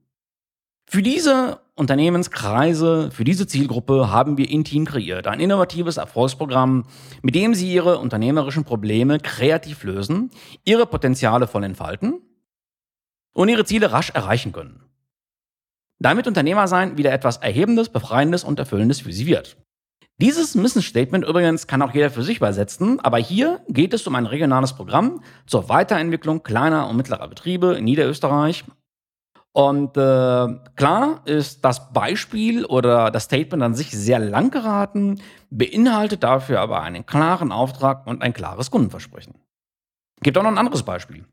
Für 0.88 1.02
diese 1.02 1.60
Unternehmenskreise, 1.74 3.10
für 3.10 3.24
diese 3.24 3.46
Zielgruppe 3.46 4.10
haben 4.10 4.38
wir 4.38 4.48
Intim 4.48 4.84
kreiert, 4.84 5.26
ein 5.26 5.40
innovatives 5.40 5.96
Erfolgsprogramm, 5.96 6.84
mit 7.22 7.34
dem 7.34 7.54
sie 7.54 7.72
ihre 7.72 7.98
unternehmerischen 7.98 8.64
Probleme 8.64 9.18
kreativ 9.18 9.82
lösen, 9.82 10.30
ihre 10.64 10.86
Potenziale 10.86 11.48
voll 11.48 11.64
entfalten 11.64 12.20
und 13.34 13.48
ihre 13.48 13.64
Ziele 13.64 13.90
rasch 13.92 14.10
erreichen 14.10 14.52
können. 14.52 14.80
Damit 15.98 16.26
Unternehmer 16.26 16.68
sein 16.68 16.96
wieder 16.96 17.12
etwas 17.12 17.38
Erhebendes, 17.38 17.88
Befreiendes 17.88 18.44
und 18.44 18.58
Erfüllendes 18.58 19.00
für 19.00 19.12
sie 19.12 19.26
wird. 19.26 19.56
Dieses 20.18 20.54
Mission 20.54 20.82
Statement 20.82 21.26
übrigens 21.26 21.66
kann 21.66 21.82
auch 21.82 21.92
jeder 21.92 22.10
für 22.10 22.22
sich 22.22 22.38
übersetzen, 22.38 23.00
aber 23.00 23.18
hier 23.18 23.60
geht 23.68 23.92
es 23.92 24.06
um 24.06 24.14
ein 24.14 24.24
regionales 24.24 24.72
Programm 24.72 25.22
zur 25.46 25.68
Weiterentwicklung 25.68 26.42
kleiner 26.42 26.88
und 26.88 26.96
mittlerer 26.96 27.28
Betriebe 27.28 27.74
in 27.74 27.84
Niederösterreich. 27.84 28.64
Und 29.52 29.96
äh, 29.96 30.46
klar 30.74 31.20
ist 31.26 31.64
das 31.64 31.92
Beispiel 31.92 32.64
oder 32.64 33.10
das 33.10 33.24
Statement 33.24 33.62
an 33.62 33.74
sich 33.74 33.90
sehr 33.90 34.18
lang 34.18 34.50
geraten, 34.50 35.20
beinhaltet 35.50 36.22
dafür 36.22 36.60
aber 36.60 36.82
einen 36.82 37.04
klaren 37.04 37.52
Auftrag 37.52 38.06
und 38.06 38.22
ein 38.22 38.32
klares 38.32 38.70
Kundenversprechen. 38.70 39.34
Gibt 40.22 40.38
auch 40.38 40.42
noch 40.42 40.50
ein 40.50 40.58
anderes 40.58 40.82
Beispiel. 40.82 41.26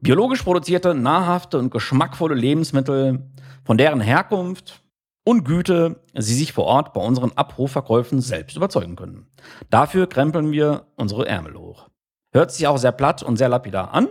Biologisch 0.00 0.42
produzierte, 0.42 0.94
nahrhafte 0.94 1.58
und 1.58 1.70
geschmackvolle 1.70 2.34
Lebensmittel, 2.34 3.30
von 3.64 3.78
deren 3.78 4.00
Herkunft, 4.00 4.81
und 5.24 5.44
Güte 5.44 6.00
sie 6.14 6.34
sich 6.34 6.52
vor 6.52 6.64
Ort 6.64 6.92
bei 6.92 7.00
unseren 7.00 7.32
Abrufverkäufen 7.32 8.20
selbst 8.20 8.56
überzeugen 8.56 8.96
können. 8.96 9.26
Dafür 9.70 10.08
krempeln 10.08 10.52
wir 10.52 10.86
unsere 10.96 11.26
Ärmel 11.26 11.54
hoch. 11.54 11.88
Hört 12.32 12.50
sich 12.50 12.66
auch 12.66 12.78
sehr 12.78 12.92
platt 12.92 13.22
und 13.22 13.36
sehr 13.36 13.48
lapidar 13.48 13.92
an. 13.94 14.08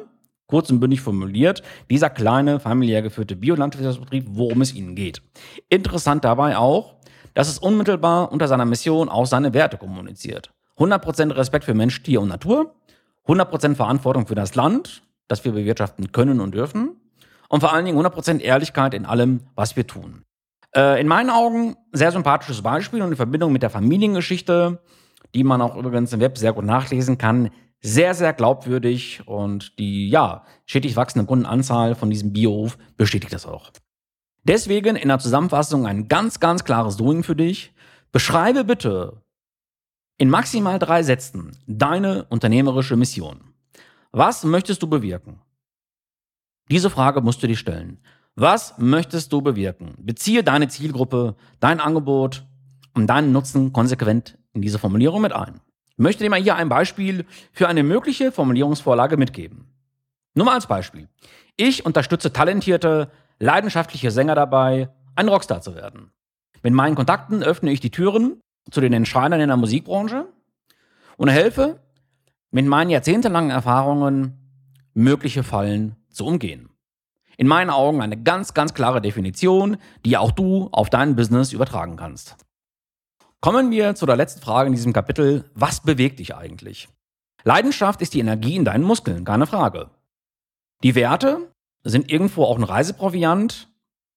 Kurz 0.48 0.70
und 0.70 0.82
bündig 0.82 1.00
formuliert, 1.00 1.64
dieser 1.90 2.10
kleine, 2.10 2.60
familiär 2.60 3.02
geführte 3.02 3.38
Biolandwirtschaftsbetrieb, 3.38 4.26
worum 4.32 4.62
es 4.62 4.74
ihnen 4.74 4.96
geht. 4.96 5.22
Interessant 5.70 6.26
dabei 6.26 6.58
auch, 6.58 6.96
dass 7.34 7.48
es 7.48 7.58
unmittelbar 7.58 8.32
unter 8.34 8.50
seiner 8.50 8.66
Mission 8.66 9.08
auch 9.08 9.26
seine 9.26 9.54
Werte 9.54 9.78
kommuniziert. 9.78 10.52
100% 10.78 11.36
Respekt 11.36 11.64
für 11.64 11.74
Mensch, 11.74 12.04
Tier 12.04 12.22
und 12.22 12.28
Natur, 12.28 12.76
100% 13.28 13.76
Verantwortung 13.76 14.28
für 14.28 14.36
das 14.36 14.56
Land, 14.56 15.04
das 15.30 15.46
wir 15.46 15.54
bewirtschaften 15.54 16.12
können 16.12 16.42
und 16.42 16.54
dürfen 16.54 16.98
und 17.48 17.62
vor 17.62 17.74
allen 17.74 17.86
Dingen 17.86 17.98
100% 17.98 18.40
Ehrlichkeit 18.40 18.94
in 18.94 19.06
allem, 19.06 19.42
was 19.56 19.78
wir 19.78 19.88
tun. 19.88 20.26
Äh, 20.76 21.02
in 21.02 21.08
meinen 21.08 21.30
Augen 21.30 21.76
sehr 21.92 22.12
sympathisches 22.12 22.62
Beispiel 22.62 23.02
und 23.02 23.10
in 23.10 23.16
Verbindung 23.16 23.52
mit 23.52 23.64
der 23.64 23.70
Familiengeschichte, 23.70 24.82
die 25.34 25.44
man 25.44 25.62
auch 25.62 25.76
übrigens 25.76 26.14
im 26.14 26.20
Web 26.20 26.38
sehr 26.38 26.54
gut 26.54 26.66
nachlesen 26.66 27.18
kann, 27.18 27.52
sehr, 27.82 28.14
sehr 28.14 28.34
glaubwürdig 28.34 29.28
und 29.28 29.78
die, 29.80 30.10
ja, 30.10 30.46
stetig 30.66 30.96
wachsende 30.96 31.26
Kundenanzahl 31.26 31.96
von 31.96 32.10
diesem 32.10 32.32
Biohof 32.32 32.78
bestätigt 32.96 33.34
das 33.34 33.46
auch. 33.46 33.72
Deswegen 34.44 34.96
in 34.96 35.10
der 35.10 35.20
Zusammenfassung 35.20 35.86
ein 35.86 36.08
ganz, 36.08 36.40
ganz 36.40 36.64
klares 36.64 36.98
Doing 36.98 37.24
für 37.24 37.36
dich. 37.36 37.74
Beschreibe 38.12 38.64
bitte 38.64 39.22
in 40.18 40.30
maximal 40.30 40.80
drei 40.80 41.04
Sätzen 41.04 41.58
deine 41.68 42.26
unternehmerische 42.26 42.96
Mission. 42.96 43.54
Was 44.12 44.44
möchtest 44.44 44.82
du 44.84 44.88
bewirken? 44.88 45.42
Diese 46.70 46.90
Frage 46.90 47.22
musst 47.22 47.42
du 47.42 47.48
dir 47.48 47.56
stellen. 47.56 48.00
Was 48.36 48.78
möchtest 48.78 49.34
du 49.34 49.42
bewirken? 49.42 49.96
Beziehe 49.98 50.44
deine 50.44 50.70
Zielgruppe, 50.70 51.36
dein 51.60 51.80
Angebot 51.80 52.46
und 52.94 53.08
deinen 53.08 53.32
Nutzen 53.34 53.74
konsequent 53.74 54.38
in 54.54 54.62
diese 54.62 54.80
Formulierung 54.80 55.22
mit 55.22 55.34
ein. 55.34 55.60
Ich 55.90 55.98
möchte 55.98 56.24
dir 56.24 56.30
mal 56.30 56.42
hier 56.42 56.56
ein 56.56 56.70
Beispiel 56.70 57.26
für 57.52 57.68
eine 57.68 57.84
mögliche 57.84 58.32
Formulierungsvorlage 58.32 59.18
mitgeben. 59.18 59.68
Nur 60.34 60.46
mal 60.46 60.56
als 60.56 60.68
Beispiel. 60.68 61.10
Ich 61.58 61.86
unterstütze 61.86 62.32
talentierte, 62.32 63.12
leidenschaftliche 63.40 64.12
Sänger 64.12 64.36
dabei, 64.36 64.90
ein 65.16 65.28
Rockstar 65.28 65.62
zu 65.62 65.76
werden. 65.76 66.12
Mit 66.64 66.74
meinen 66.74 66.96
Kontakten 66.96 67.44
öffne 67.44 67.72
ich 67.72 67.82
die 67.82 67.92
Türen 67.92 68.40
zu 68.70 68.80
den 68.80 68.94
Entscheidern 68.94 69.42
in 69.42 69.50
der 69.50 69.58
Musikbranche 69.58 70.28
und 71.18 71.28
helfe, 71.28 71.82
mit 72.52 72.66
meinen 72.66 72.90
jahrzehntelangen 72.90 73.52
Erfahrungen 73.52 74.38
mögliche 74.94 75.44
Fallen 75.44 75.96
zu 76.10 76.26
umgehen. 76.26 76.71
In 77.42 77.48
meinen 77.48 77.72
Augen 77.72 78.04
eine 78.04 78.22
ganz, 78.22 78.54
ganz 78.54 78.76
klare 78.76 79.02
Definition, 79.02 79.78
die 80.06 80.16
auch 80.16 80.30
du 80.30 80.70
auf 80.72 80.92
dein 80.92 81.16
Business 81.16 81.54
übertragen 81.54 81.96
kannst. 81.96 82.36
Kommen 83.40 83.72
wir 83.72 83.96
zu 83.96 84.06
der 84.06 84.16
letzten 84.16 84.42
Frage 84.42 84.68
in 84.68 84.76
diesem 84.76 84.94
Kapitel. 84.94 85.50
Was 85.56 85.80
bewegt 85.82 86.20
dich 86.20 86.36
eigentlich? 86.36 86.88
Leidenschaft 87.44 88.00
ist 88.04 88.14
die 88.14 88.20
Energie 88.20 88.58
in 88.58 88.64
deinen 88.64 88.84
Muskeln, 88.84 89.26
keine 89.26 89.48
Frage. 89.48 89.90
Die 90.84 90.94
Werte 90.94 91.52
sind 91.84 92.12
irgendwo 92.12 92.44
auch 92.44 92.60
ein 92.60 92.64
Reiseproviant, 92.64 93.70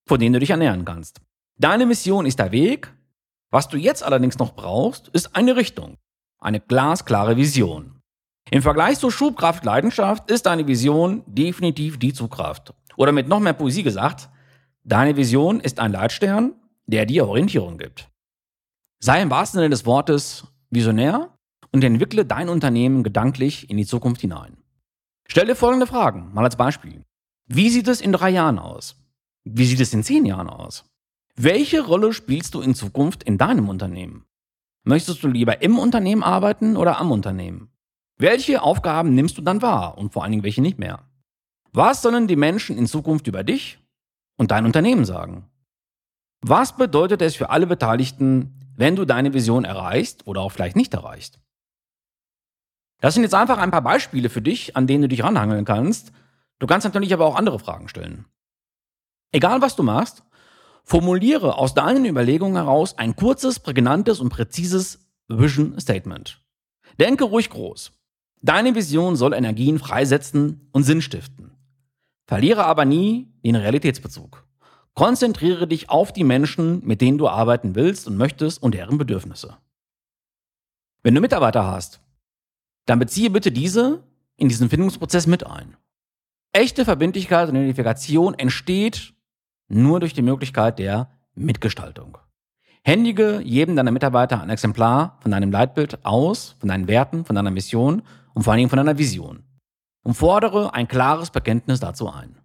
von 0.06 0.20
dem 0.20 0.34
du 0.34 0.38
dich 0.38 0.50
ernähren 0.50 0.84
kannst. 0.84 1.22
Deine 1.58 1.86
Mission 1.86 2.26
ist 2.26 2.38
der 2.38 2.52
Weg, 2.52 2.92
Was 3.50 3.68
du 3.68 3.78
jetzt 3.78 4.02
allerdings 4.02 4.36
noch 4.38 4.54
brauchst, 4.54 5.08
ist 5.08 5.34
eine 5.34 5.56
Richtung, 5.56 5.96
eine 6.40 6.60
glasklare 6.60 7.38
Vision. 7.38 8.02
Im 8.50 8.60
Vergleich 8.60 8.98
zur 8.98 9.10
Schubkraft 9.10 9.64
Leidenschaft 9.64 10.30
ist 10.30 10.44
deine 10.44 10.66
Vision 10.66 11.22
definitiv 11.26 11.98
die 11.98 12.12
Zugkraft. 12.12 12.74
Oder 12.96 13.12
mit 13.12 13.28
noch 13.28 13.40
mehr 13.40 13.52
Poesie 13.52 13.82
gesagt, 13.82 14.28
deine 14.84 15.16
Vision 15.16 15.60
ist 15.60 15.80
ein 15.80 15.92
Leitstern, 15.92 16.54
der 16.86 17.06
dir 17.06 17.26
Orientierung 17.26 17.78
gibt. 17.78 18.10
Sei 19.00 19.20
im 19.20 19.30
wahrsten 19.30 19.58
Sinne 19.58 19.70
des 19.70 19.86
Wortes 19.86 20.46
visionär 20.70 21.36
und 21.72 21.84
entwickle 21.84 22.24
dein 22.24 22.48
Unternehmen 22.48 23.02
gedanklich 23.02 23.68
in 23.70 23.76
die 23.76 23.86
Zukunft 23.86 24.20
hinein. 24.20 24.56
Stell 25.26 25.46
dir 25.46 25.56
folgende 25.56 25.86
Fragen, 25.86 26.32
mal 26.32 26.44
als 26.44 26.56
Beispiel. 26.56 27.04
Wie 27.46 27.70
sieht 27.70 27.88
es 27.88 28.00
in 28.00 28.12
drei 28.12 28.30
Jahren 28.30 28.58
aus? 28.58 28.96
Wie 29.44 29.66
sieht 29.66 29.80
es 29.80 29.92
in 29.92 30.02
zehn 30.02 30.24
Jahren 30.24 30.48
aus? 30.48 30.84
Welche 31.36 31.84
Rolle 31.84 32.12
spielst 32.12 32.54
du 32.54 32.60
in 32.60 32.74
Zukunft 32.74 33.24
in 33.24 33.38
deinem 33.38 33.68
Unternehmen? 33.68 34.24
Möchtest 34.84 35.22
du 35.22 35.28
lieber 35.28 35.62
im 35.62 35.78
Unternehmen 35.78 36.22
arbeiten 36.22 36.76
oder 36.76 36.98
am 36.98 37.10
Unternehmen? 37.10 37.70
Welche 38.16 38.62
Aufgaben 38.62 39.14
nimmst 39.14 39.36
du 39.36 39.42
dann 39.42 39.60
wahr 39.60 39.98
und 39.98 40.12
vor 40.12 40.22
allen 40.22 40.32
Dingen 40.32 40.44
welche 40.44 40.62
nicht 40.62 40.78
mehr? 40.78 41.03
Was 41.74 42.02
sollen 42.02 42.28
die 42.28 42.36
Menschen 42.36 42.78
in 42.78 42.86
Zukunft 42.86 43.26
über 43.26 43.44
dich 43.44 43.78
und 44.36 44.50
dein 44.50 44.64
Unternehmen 44.64 45.04
sagen? 45.04 45.50
Was 46.40 46.76
bedeutet 46.76 47.20
es 47.20 47.34
für 47.34 47.50
alle 47.50 47.66
Beteiligten, 47.66 48.60
wenn 48.76 48.96
du 48.96 49.04
deine 49.04 49.34
Vision 49.34 49.64
erreichst 49.64 50.26
oder 50.26 50.40
auch 50.40 50.52
vielleicht 50.52 50.76
nicht 50.76 50.94
erreichst? 50.94 51.40
Das 53.00 53.14
sind 53.14 53.24
jetzt 53.24 53.34
einfach 53.34 53.58
ein 53.58 53.70
paar 53.70 53.82
Beispiele 53.82 54.30
für 54.30 54.40
dich, 54.40 54.76
an 54.76 54.86
denen 54.86 55.02
du 55.02 55.08
dich 55.08 55.24
ranhangeln 55.24 55.64
kannst. 55.64 56.12
Du 56.60 56.66
kannst 56.66 56.84
natürlich 56.84 57.12
aber 57.12 57.26
auch 57.26 57.36
andere 57.36 57.58
Fragen 57.58 57.88
stellen. 57.88 58.24
Egal 59.32 59.60
was 59.60 59.76
du 59.76 59.82
machst, 59.82 60.22
Formuliere 60.86 61.56
aus 61.56 61.72
deinen 61.72 62.04
Überlegungen 62.04 62.56
heraus 62.56 62.98
ein 62.98 63.16
kurzes, 63.16 63.58
prägnantes 63.58 64.20
und 64.20 64.28
präzises 64.28 64.98
Vision 65.28 65.80
Statement. 65.80 66.42
Denke 67.00 67.24
ruhig 67.24 67.48
groß. 67.48 67.92
Deine 68.42 68.74
Vision 68.74 69.16
soll 69.16 69.32
Energien 69.32 69.78
freisetzen 69.78 70.68
und 70.72 70.82
Sinn 70.82 71.00
stiften. 71.00 71.43
Verliere 72.26 72.64
aber 72.64 72.84
nie 72.84 73.28
den 73.44 73.56
Realitätsbezug. 73.56 74.44
Konzentriere 74.94 75.66
dich 75.66 75.90
auf 75.90 76.12
die 76.12 76.24
Menschen, 76.24 76.84
mit 76.86 77.00
denen 77.00 77.18
du 77.18 77.28
arbeiten 77.28 77.74
willst 77.74 78.06
und 78.06 78.16
möchtest 78.16 78.62
und 78.62 78.74
deren 78.74 78.96
Bedürfnisse. 78.96 79.58
Wenn 81.02 81.14
du 81.14 81.20
Mitarbeiter 81.20 81.66
hast, 81.66 82.00
dann 82.86 82.98
beziehe 82.98 83.30
bitte 83.30 83.52
diese 83.52 84.04
in 84.36 84.48
diesen 84.48 84.70
Findungsprozess 84.70 85.26
mit 85.26 85.46
ein. 85.46 85.76
Echte 86.52 86.84
Verbindlichkeit 86.84 87.48
und 87.48 87.56
Identifikation 87.56 88.34
entsteht 88.34 89.14
nur 89.68 90.00
durch 90.00 90.14
die 90.14 90.22
Möglichkeit 90.22 90.78
der 90.78 91.10
Mitgestaltung. 91.34 92.18
Händige 92.82 93.40
jedem 93.40 93.76
deiner 93.76 93.90
Mitarbeiter 93.90 94.42
ein 94.42 94.50
Exemplar 94.50 95.18
von 95.20 95.30
deinem 95.30 95.50
Leitbild 95.50 96.04
aus, 96.04 96.56
von 96.60 96.68
deinen 96.68 96.86
Werten, 96.86 97.24
von 97.24 97.34
deiner 97.34 97.50
Mission 97.50 98.02
und 98.34 98.42
vor 98.42 98.52
allen 98.52 98.58
Dingen 98.58 98.70
von 98.70 98.76
deiner 98.76 98.98
Vision. 98.98 99.43
Und 100.04 100.14
fordere 100.14 100.72
ein 100.74 100.86
klares 100.86 101.30
Bekenntnis 101.30 101.80
dazu 101.80 102.08
ein. 102.08 102.36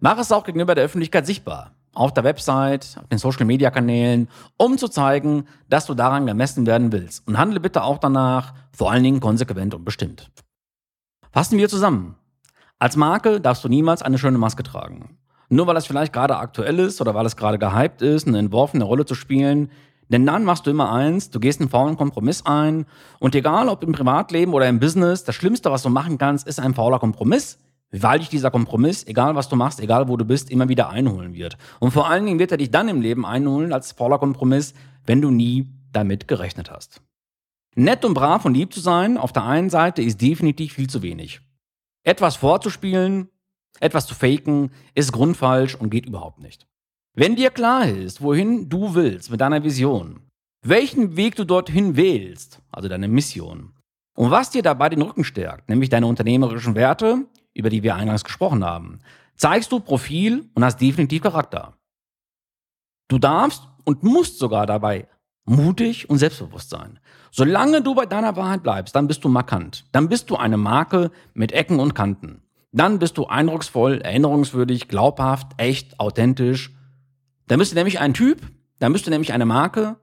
Mach 0.00 0.18
es 0.18 0.32
auch 0.32 0.44
gegenüber 0.44 0.74
der 0.74 0.84
Öffentlichkeit 0.84 1.24
sichtbar. 1.24 1.72
Auf 1.92 2.12
der 2.12 2.24
Website, 2.24 2.96
auf 3.00 3.08
den 3.08 3.18
Social 3.18 3.46
Media 3.46 3.70
Kanälen, 3.70 4.28
um 4.56 4.76
zu 4.76 4.88
zeigen, 4.88 5.46
dass 5.68 5.86
du 5.86 5.94
daran 5.94 6.26
gemessen 6.26 6.66
werden 6.66 6.92
willst. 6.92 7.26
Und 7.26 7.38
handle 7.38 7.60
bitte 7.60 7.82
auch 7.82 7.98
danach, 7.98 8.54
vor 8.72 8.90
allen 8.90 9.02
Dingen 9.02 9.20
konsequent 9.20 9.74
und 9.74 9.84
bestimmt. 9.84 10.30
Fassen 11.32 11.58
wir 11.58 11.68
zusammen. 11.68 12.16
Als 12.78 12.96
Marke 12.96 13.40
darfst 13.40 13.62
du 13.64 13.68
niemals 13.68 14.02
eine 14.02 14.18
schöne 14.18 14.38
Maske 14.38 14.62
tragen. 14.62 15.16
Nur 15.48 15.66
weil 15.66 15.76
es 15.76 15.86
vielleicht 15.86 16.12
gerade 16.12 16.36
aktuell 16.36 16.78
ist 16.78 17.00
oder 17.00 17.14
weil 17.14 17.26
es 17.26 17.36
gerade 17.36 17.58
gehypt 17.58 18.02
ist, 18.02 18.26
eine 18.26 18.38
entworfene 18.38 18.84
Rolle 18.84 19.04
zu 19.04 19.14
spielen. 19.14 19.70
Denn 20.10 20.26
dann 20.26 20.44
machst 20.44 20.66
du 20.66 20.70
immer 20.70 20.92
eins, 20.92 21.30
du 21.30 21.38
gehst 21.38 21.60
einen 21.60 21.70
faulen 21.70 21.96
Kompromiss 21.96 22.44
ein. 22.44 22.86
Und 23.20 23.34
egal 23.34 23.68
ob 23.68 23.82
im 23.84 23.92
Privatleben 23.92 24.52
oder 24.52 24.68
im 24.68 24.80
Business, 24.80 25.24
das 25.24 25.36
Schlimmste, 25.36 25.70
was 25.70 25.82
du 25.82 25.88
machen 25.88 26.18
kannst, 26.18 26.46
ist 26.48 26.58
ein 26.58 26.74
fauler 26.74 26.98
Kompromiss, 26.98 27.58
weil 27.92 28.18
dich 28.18 28.28
dieser 28.28 28.50
Kompromiss, 28.50 29.06
egal 29.06 29.36
was 29.36 29.48
du 29.48 29.56
machst, 29.56 29.80
egal 29.80 30.08
wo 30.08 30.16
du 30.16 30.24
bist, 30.24 30.50
immer 30.50 30.68
wieder 30.68 30.90
einholen 30.90 31.32
wird. 31.34 31.56
Und 31.78 31.92
vor 31.92 32.08
allen 32.08 32.26
Dingen 32.26 32.40
wird 32.40 32.50
er 32.50 32.58
dich 32.58 32.72
dann 32.72 32.88
im 32.88 33.00
Leben 33.00 33.24
einholen 33.24 33.72
als 33.72 33.92
fauler 33.92 34.18
Kompromiss, 34.18 34.74
wenn 35.06 35.22
du 35.22 35.30
nie 35.30 35.68
damit 35.92 36.26
gerechnet 36.26 36.70
hast. 36.70 37.00
Nett 37.76 38.04
und 38.04 38.14
brav 38.14 38.44
und 38.44 38.54
lieb 38.54 38.72
zu 38.72 38.80
sein, 38.80 39.16
auf 39.16 39.32
der 39.32 39.44
einen 39.44 39.70
Seite 39.70 40.02
ist 40.02 40.20
definitiv 40.20 40.72
viel 40.72 40.90
zu 40.90 41.02
wenig. 41.02 41.40
Etwas 42.02 42.34
vorzuspielen, 42.34 43.28
etwas 43.78 44.06
zu 44.06 44.14
faken 44.16 44.72
ist 44.94 45.12
grundfalsch 45.12 45.76
und 45.76 45.90
geht 45.90 46.06
überhaupt 46.06 46.40
nicht. 46.40 46.66
Wenn 47.14 47.34
dir 47.34 47.50
klar 47.50 47.88
ist, 47.88 48.22
wohin 48.22 48.68
du 48.68 48.94
willst 48.94 49.30
mit 49.30 49.40
deiner 49.40 49.64
Vision, 49.64 50.20
welchen 50.62 51.16
Weg 51.16 51.34
du 51.34 51.44
dorthin 51.44 51.96
wählst, 51.96 52.60
also 52.70 52.88
deine 52.88 53.08
Mission, 53.08 53.72
und 54.16 54.30
was 54.30 54.50
dir 54.50 54.62
dabei 54.62 54.88
den 54.90 55.02
Rücken 55.02 55.24
stärkt, 55.24 55.68
nämlich 55.68 55.88
deine 55.88 56.06
unternehmerischen 56.06 56.74
Werte, 56.74 57.26
über 57.54 57.70
die 57.70 57.82
wir 57.82 57.96
eingangs 57.96 58.22
gesprochen 58.22 58.64
haben, 58.64 59.00
zeigst 59.36 59.72
du 59.72 59.80
Profil 59.80 60.48
und 60.54 60.64
hast 60.64 60.80
definitiv 60.80 61.22
Charakter. 61.22 61.74
Du 63.08 63.18
darfst 63.18 63.62
und 63.84 64.04
musst 64.04 64.38
sogar 64.38 64.66
dabei 64.66 65.08
mutig 65.46 66.08
und 66.08 66.18
selbstbewusst 66.18 66.70
sein. 66.70 67.00
Solange 67.32 67.82
du 67.82 67.94
bei 67.94 68.06
deiner 68.06 68.36
Wahrheit 68.36 68.62
bleibst, 68.62 68.94
dann 68.94 69.08
bist 69.08 69.24
du 69.24 69.28
markant. 69.28 69.84
Dann 69.90 70.08
bist 70.08 70.30
du 70.30 70.36
eine 70.36 70.56
Marke 70.56 71.10
mit 71.34 71.50
Ecken 71.52 71.80
und 71.80 71.94
Kanten. 71.94 72.42
Dann 72.72 73.00
bist 73.00 73.18
du 73.18 73.26
eindrucksvoll, 73.26 74.00
erinnerungswürdig, 74.00 74.86
glaubhaft, 74.86 75.52
echt, 75.56 75.98
authentisch. 75.98 76.72
Bist 77.58 77.72
du 77.72 77.76
nämlich 77.76 78.00
ein 78.00 78.14
Typ, 78.14 78.40
bist 78.78 79.06
du 79.06 79.10
nämlich 79.10 79.32
eine 79.32 79.46
Marke. 79.46 79.96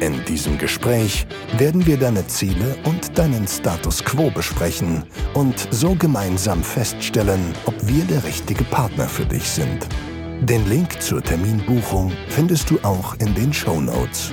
In 0.00 0.24
diesem 0.24 0.56
Gespräch 0.56 1.26
werden 1.58 1.84
wir 1.86 1.96
deine 1.96 2.26
Ziele 2.28 2.76
und 2.84 3.18
deinen 3.18 3.46
Status 3.48 4.02
quo 4.04 4.30
besprechen 4.30 5.04
und 5.34 5.68
so 5.70 5.94
gemeinsam 5.96 6.62
feststellen, 6.62 7.52
ob 7.66 7.74
wir 7.86 8.04
der 8.04 8.22
richtige 8.24 8.64
Partner 8.64 9.08
für 9.08 9.26
dich 9.26 9.44
sind. 9.44 9.86
Den 10.40 10.68
Link 10.68 11.02
zur 11.02 11.22
Terminbuchung 11.22 12.12
findest 12.28 12.70
du 12.70 12.78
auch 12.82 13.14
in 13.18 13.34
den 13.34 13.52
Show 13.52 13.80
Notes. 13.80 14.32